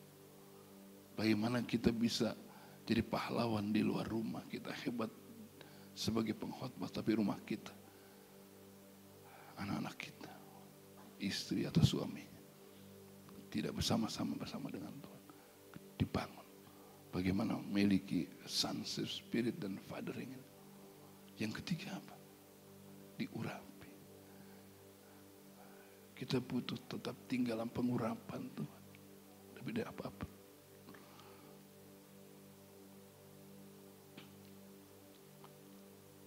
Bagaimana 1.18 1.60
kita 1.66 1.92
bisa 1.92 2.32
jadi 2.86 3.04
pahlawan 3.04 3.74
di 3.74 3.84
luar 3.84 4.08
rumah. 4.08 4.46
Kita 4.48 4.72
hebat 4.86 5.10
sebagai 5.92 6.32
pengkhotbah 6.32 6.88
tapi 6.88 7.18
rumah 7.18 7.36
kita. 7.44 7.74
Anak-anak 9.60 9.96
kita. 10.00 10.32
Istri 11.20 11.68
atau 11.68 11.84
suaminya. 11.84 12.40
Tidak 13.50 13.74
bersama-sama 13.74 14.38
bersama 14.38 14.72
dengan 14.72 14.94
Tuhan. 14.96 15.22
Dibangun. 16.00 16.39
Bagaimana 17.10 17.58
memiliki 17.58 18.30
sonship 18.46 19.10
spirit 19.10 19.58
dan 19.58 19.74
fathering. 19.90 20.30
Yang 21.34 21.58
ketiga 21.62 21.98
apa? 21.98 22.14
Diurapi. 23.18 23.90
Kita 26.14 26.38
butuh 26.38 26.78
tetap 26.86 27.18
tinggal 27.26 27.58
dalam 27.58 27.70
pengurapan 27.74 28.46
Tuhan. 28.54 28.84
Lebih 29.58 29.72
dari 29.74 29.88
apa-apa. 29.90 30.26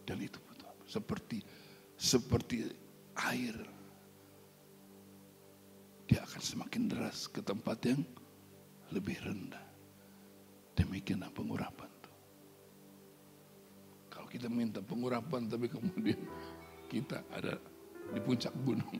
Dan 0.04 0.20
itu 0.20 0.36
butuh 0.44 0.68
apa? 0.68 0.84
Seperti 0.84 1.40
seperti 1.96 2.68
air. 3.32 3.56
Dia 6.12 6.20
akan 6.28 6.42
semakin 6.44 6.92
deras 6.92 7.32
ke 7.32 7.40
tempat 7.40 7.80
yang 7.88 8.04
lebih 8.92 9.16
rendah. 9.24 9.63
Demikianlah 10.74 11.30
pengurapan 11.30 11.90
tuh. 12.02 12.16
Kalau 14.10 14.28
kita 14.30 14.50
minta 14.50 14.82
pengurapan 14.82 15.46
tapi 15.46 15.70
kemudian 15.70 16.18
kita 16.90 17.22
ada 17.34 17.58
di 18.14 18.20
puncak 18.22 18.54
gunung. 18.66 18.98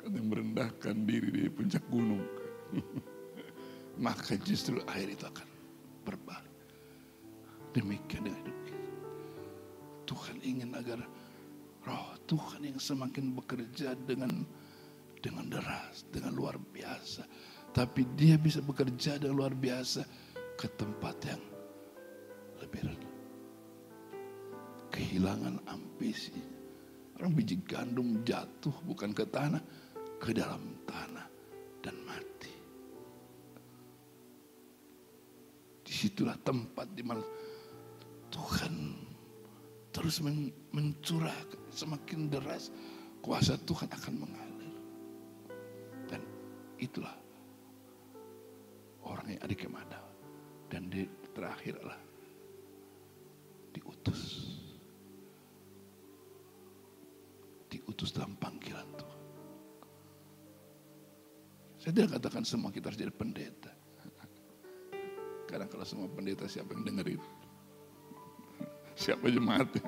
Karena 0.00 0.20
merendahkan 0.22 0.96
diri 1.04 1.28
di 1.28 1.50
puncak 1.52 1.84
gunung. 1.92 2.24
Maka 4.04 4.36
justru 4.40 4.80
air 4.92 5.08
itu 5.12 5.24
akan 5.24 5.48
berbalik. 6.04 6.56
Demikian 7.72 8.28
dengan 8.28 8.40
hidup 8.44 8.58
kita. 8.64 8.88
Tuhan 10.06 10.36
ingin 10.40 10.70
agar 10.76 11.00
roh 11.82 12.14
Tuhan 12.24 12.66
yang 12.66 12.78
semakin 12.80 13.34
bekerja 13.36 13.96
dengan 14.06 14.46
dengan 15.20 15.48
deras, 15.50 16.06
dengan 16.12 16.32
luar 16.36 16.56
biasa. 16.60 17.26
Tapi 17.76 18.08
dia 18.16 18.40
bisa 18.40 18.64
bekerja 18.64 19.20
dengan 19.20 19.36
luar 19.36 19.52
biasa 19.52 20.00
ke 20.56 20.64
tempat 20.80 21.16
yang 21.28 21.42
lebih 22.64 22.88
rendah. 22.88 23.14
Kehilangan 24.88 25.60
ambisi. 25.68 26.32
Orang 27.20 27.36
biji 27.36 27.60
gandum 27.68 28.24
jatuh 28.24 28.72
bukan 28.88 29.12
ke 29.12 29.28
tanah, 29.28 29.60
ke 30.16 30.32
dalam 30.32 30.80
tanah 30.88 31.28
dan 31.84 31.96
mati. 32.08 32.54
Di 35.84 35.92
situlah 35.92 36.40
tempat 36.40 36.88
di 36.96 37.04
mana 37.04 37.20
Tuhan 38.32 38.96
terus 39.92 40.24
mencurahkan 40.72 41.60
semakin 41.76 42.32
deras 42.32 42.72
kuasa 43.20 43.60
Tuhan 43.68 43.92
akan 43.92 44.14
mengalir. 44.16 44.76
Dan 46.08 46.24
itulah 46.80 47.25
orang 49.06 49.26
yang 49.32 49.40
adik 49.46 49.66
ke 49.66 49.68
mana. 49.70 49.98
Dan 50.66 50.90
di 50.90 51.06
terakhir 51.30 51.78
adalah 51.78 52.00
diutus. 53.70 54.22
Diutus 57.70 58.10
dalam 58.10 58.34
panggilan 58.38 58.88
Tuhan. 58.98 59.20
Saya 61.78 61.92
tidak 61.94 62.18
katakan 62.18 62.42
semua 62.42 62.74
kita 62.74 62.90
harus 62.90 62.98
jadi 62.98 63.14
pendeta. 63.14 63.72
Karena 65.46 65.70
kalau 65.70 65.86
semua 65.86 66.10
pendeta 66.10 66.50
siapa 66.50 66.74
yang 66.74 66.82
dengerin? 66.82 67.22
Siapa 68.98 69.30
jemaatnya? 69.30 69.84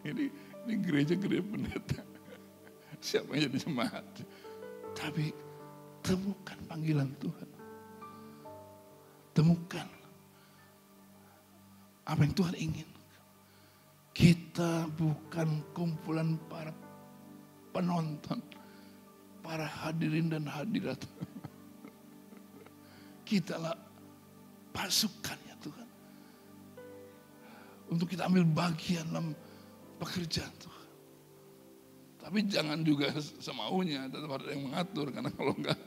Ini, 0.00 0.32
ini 0.64 0.74
gereja 0.80 1.12
gereja 1.18 1.44
pendeta. 1.44 2.00
Siapa 3.04 3.36
yang 3.36 3.52
jadi 3.52 3.58
jemaat? 3.68 4.06
Tapi 4.96 5.28
temukan 6.00 6.58
panggilan 6.64 7.12
Tuhan. 7.20 7.49
Temukan 9.30 9.86
apa 12.10 12.20
yang 12.26 12.34
Tuhan 12.34 12.56
ingin. 12.58 12.88
Kita 14.10 14.90
bukan 14.98 15.62
kumpulan 15.70 16.34
para 16.50 16.74
penonton, 17.70 18.42
para 19.40 19.64
hadirin 19.64 20.28
dan 20.28 20.44
hadirat. 20.50 20.98
Kita 23.22 23.54
lah 23.62 23.78
pasukannya 24.74 25.54
Tuhan. 25.62 25.88
Untuk 27.94 28.10
kita 28.10 28.26
ambil 28.26 28.42
bagian 28.42 29.06
dalam 29.06 29.30
pekerjaan 30.02 30.50
Tuhan. 30.58 30.88
Tapi 32.20 32.38
jangan 32.50 32.82
juga 32.82 33.14
semaunya, 33.38 34.10
tetap 34.10 34.34
ada 34.34 34.50
yang 34.50 34.66
mengatur. 34.66 35.14
Karena 35.14 35.30
kalau 35.30 35.54
enggak, 35.54 35.78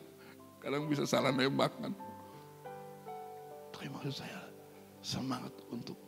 kadang 0.64 0.88
bisa 0.88 1.04
salah 1.04 1.36
nembak 1.36 1.76
kan. 1.84 1.92
Tapi 3.84 3.92
maksud 4.00 4.24
saya, 4.24 4.48
semangat 5.04 5.52
untuk 5.68 6.00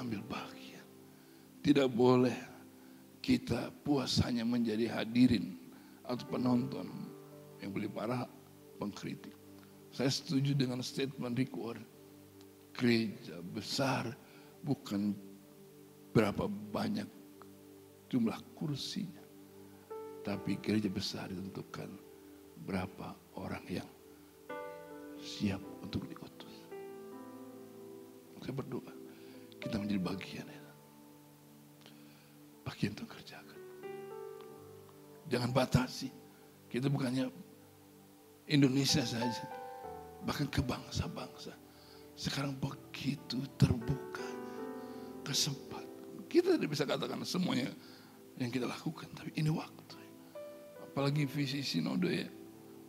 ambil 0.00 0.24
bagian. 0.24 0.80
Tidak 1.60 1.84
boleh 1.84 2.32
kita 3.20 3.68
puas 3.84 4.16
hanya 4.24 4.40
menjadi 4.48 4.88
hadirin 4.88 5.60
atau 6.08 6.24
penonton 6.32 6.88
yang 7.60 7.76
boleh 7.76 7.92
para 7.92 8.24
pengkritik. 8.80 9.36
Saya 9.92 10.08
setuju 10.08 10.56
dengan 10.56 10.80
statement 10.80 11.36
Warren. 11.52 11.84
Gereja 12.72 13.36
besar 13.52 14.08
bukan 14.64 15.12
berapa 16.16 16.48
banyak 16.72 17.04
jumlah 18.08 18.40
kursinya. 18.56 19.20
Tapi 20.24 20.56
gereja 20.64 20.88
besar 20.88 21.28
ditentukan 21.28 21.92
berapa 22.64 23.12
orang 23.36 23.68
yang 23.68 23.88
siap 25.20 25.60
untuk 25.84 26.08
diutus. 26.08 26.27
Saya 28.42 28.54
berdoa, 28.54 28.92
kita 29.58 29.76
menjadi 29.76 30.00
bagian 30.00 30.46
ya. 30.46 30.62
Bagian 32.64 32.92
untuk 32.94 33.10
kerjakan. 33.12 33.60
Jangan 35.28 35.50
batasi. 35.52 36.08
Kita 36.68 36.88
bukannya 36.88 37.28
Indonesia 38.48 39.04
saja. 39.04 39.44
Bahkan 40.24 40.48
ke 40.48 40.60
bangsa-bangsa. 40.64 41.52
Sekarang 42.18 42.56
begitu 42.56 43.44
terbuka 43.60 44.24
kesempatan. 45.22 46.26
Kita 46.28 46.56
tidak 46.56 46.70
bisa 46.72 46.84
katakan 46.88 47.24
semuanya 47.24 47.72
yang 48.40 48.48
kita 48.52 48.68
lakukan. 48.68 49.08
Tapi 49.12 49.36
ini 49.36 49.52
waktu. 49.52 49.96
Apalagi 50.88 51.28
visi 51.28 51.62
sinode 51.62 52.10
ya. 52.10 52.28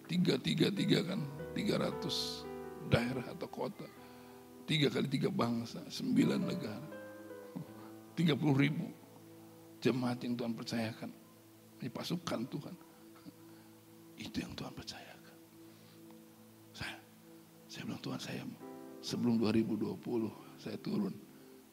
Tiga, 0.09 0.39
tiga, 0.41 0.73
tiga 0.73 1.05
kan. 1.05 1.21
Tiga 1.53 1.77
ratus 1.77 2.47
daerah 2.89 3.23
atau 3.29 3.47
kota. 3.47 3.98
Tiga 4.69 4.85
kali 4.93 5.09
tiga 5.09 5.33
bangsa. 5.33 5.81
Sembilan 5.89 6.45
negara. 6.45 6.89
Tiga 8.13 8.37
puluh 8.37 8.53
ribu 8.53 8.85
jemaat 9.81 10.21
yang 10.21 10.37
Tuhan 10.37 10.53
percayakan. 10.53 11.09
Ini 11.81 11.89
pasukan 11.89 12.41
Tuhan. 12.45 12.75
Itu 14.21 14.37
yang 14.45 14.53
Tuhan 14.53 14.69
percayakan. 14.69 15.37
Saya, 16.75 17.01
saya 17.65 17.81
bilang 17.89 18.03
Tuhan 18.03 18.21
saya 18.21 18.43
sebelum 19.01 19.41
2020 19.41 19.97
saya 20.59 20.77
turun, 20.83 21.15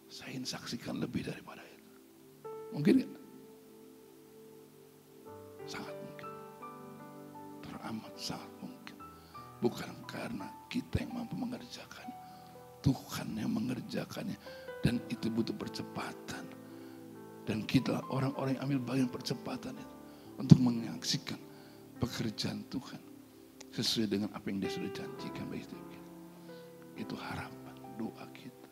saya 0.08 0.32
ingin 0.32 0.46
saksikan 0.46 0.96
lebih 0.96 1.26
daripada 1.26 1.60
itu. 1.66 1.94
Mungkin 2.72 3.02
gak? 3.02 3.12
Sangat 5.66 5.94
mungkin. 6.00 6.30
Teramat 7.60 8.14
sangat 8.14 8.52
mungkin. 8.62 8.96
Bukan 9.58 9.92
karena 10.06 10.48
kita 10.70 11.02
yang 11.02 11.12
mampu 11.18 11.34
mengerjakan. 11.34 12.15
Tuhan 12.86 13.34
yang 13.34 13.50
mengerjakannya. 13.50 14.38
Dan 14.78 15.02
itu 15.10 15.26
butuh 15.26 15.58
percepatan. 15.58 16.46
Dan 17.42 17.66
kita 17.66 17.98
orang-orang 18.14 18.54
yang 18.54 18.62
ambil 18.70 18.94
bagian 18.94 19.10
percepatan 19.10 19.74
itu. 19.74 19.94
Untuk 20.38 20.62
menyaksikan 20.62 21.40
pekerjaan 21.98 22.62
Tuhan. 22.70 23.02
Sesuai 23.74 24.06
dengan 24.06 24.30
apa 24.30 24.46
yang 24.46 24.62
dia 24.62 24.70
sudah 24.70 24.92
janjikan 24.94 25.50
bagi. 25.50 25.66
Itu 26.96 27.12
harapan, 27.18 27.74
doa 27.98 28.24
kita. 28.32 28.68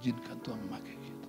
Izinkan 0.00 0.38
Tuhan 0.40 0.60
memakai 0.64 0.96
kita. 0.96 1.28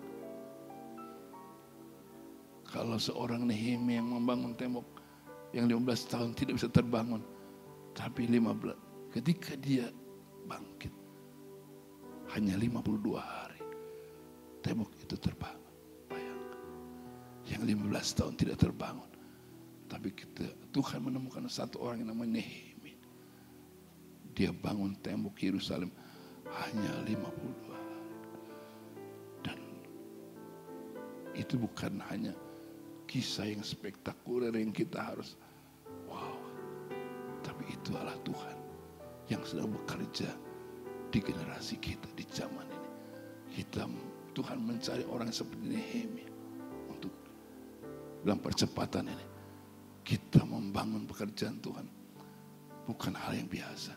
Kalau 2.68 3.00
seorang 3.00 3.48
Nehemia 3.48 4.00
yang 4.00 4.12
membangun 4.12 4.56
tembok 4.56 4.88
yang 5.56 5.68
15 5.72 6.12
tahun 6.12 6.30
tidak 6.36 6.60
bisa 6.60 6.70
terbangun. 6.72 7.24
Tapi 7.96 8.28
15, 8.28 8.87
ketika 9.18 9.58
dia 9.58 9.90
bangkit, 10.46 10.94
hanya 12.38 12.54
52 12.54 13.18
hari, 13.18 13.66
tembok 14.62 14.94
itu 15.02 15.18
terbangun. 15.18 15.74
Bayangkan, 16.06 16.62
yang 17.50 17.64
15 17.66 18.14
tahun 18.14 18.34
tidak 18.38 18.62
terbangun. 18.62 19.10
Tapi 19.90 20.14
kita, 20.14 20.46
Tuhan 20.70 21.02
menemukan 21.02 21.50
satu 21.50 21.82
orang 21.82 22.06
yang 22.06 22.14
namanya 22.14 22.38
Nehemia. 22.38 23.02
Dia 24.38 24.54
bangun 24.54 24.94
tembok 25.02 25.34
Yerusalem 25.42 25.90
hanya 26.54 26.94
52 27.10 27.74
hari. 27.74 28.06
Dan 29.42 29.60
itu 31.34 31.58
bukan 31.58 31.98
hanya 32.14 32.38
kisah 33.10 33.50
yang 33.50 33.66
spektakuler 33.66 34.54
yang 34.54 34.70
kita 34.70 35.02
harus 35.02 35.34
wow. 36.06 36.38
Tapi 37.42 37.64
itu 37.74 37.96
adalah 37.98 38.20
Tuhan 38.22 38.47
yang 39.28 39.44
sedang 39.44 39.72
bekerja 39.72 40.32
di 41.12 41.20
generasi 41.20 41.76
kita 41.80 42.08
di 42.16 42.24
zaman 42.32 42.68
ini. 42.68 42.90
Kita 43.60 43.88
Tuhan 44.36 44.60
mencari 44.62 45.04
orang 45.08 45.32
seperti 45.34 45.66
Nehemia 45.66 46.30
untuk 46.92 47.12
dalam 48.24 48.40
percepatan 48.40 49.10
ini. 49.12 49.28
Kita 50.08 50.48
membangun 50.48 51.04
pekerjaan 51.04 51.60
Tuhan 51.60 51.88
bukan 52.88 53.12
hal 53.12 53.36
yang 53.36 53.50
biasa, 53.52 53.92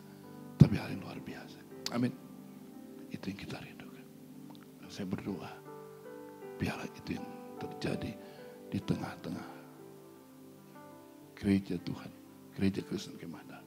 tapi 0.59 0.75
hal 0.75 0.91
yang 0.91 1.03
luar 1.07 1.19
biasa. 1.23 1.59
Amin. 1.95 2.11
Itu 3.07 3.31
yang 3.31 3.39
kita 3.39 3.55
rindukan. 3.63 4.05
Saya 4.91 5.07
berdoa, 5.07 5.47
biarlah 6.59 6.89
itu 6.91 7.15
yang 7.15 7.27
terjadi 7.63 8.11
di 8.67 8.79
tengah-tengah 8.83 9.47
gereja 11.39 11.79
Tuhan, 11.79 12.11
gereja 12.59 12.83
Kristen 12.83 13.15
ke 13.15 13.23
mana. 13.23 13.60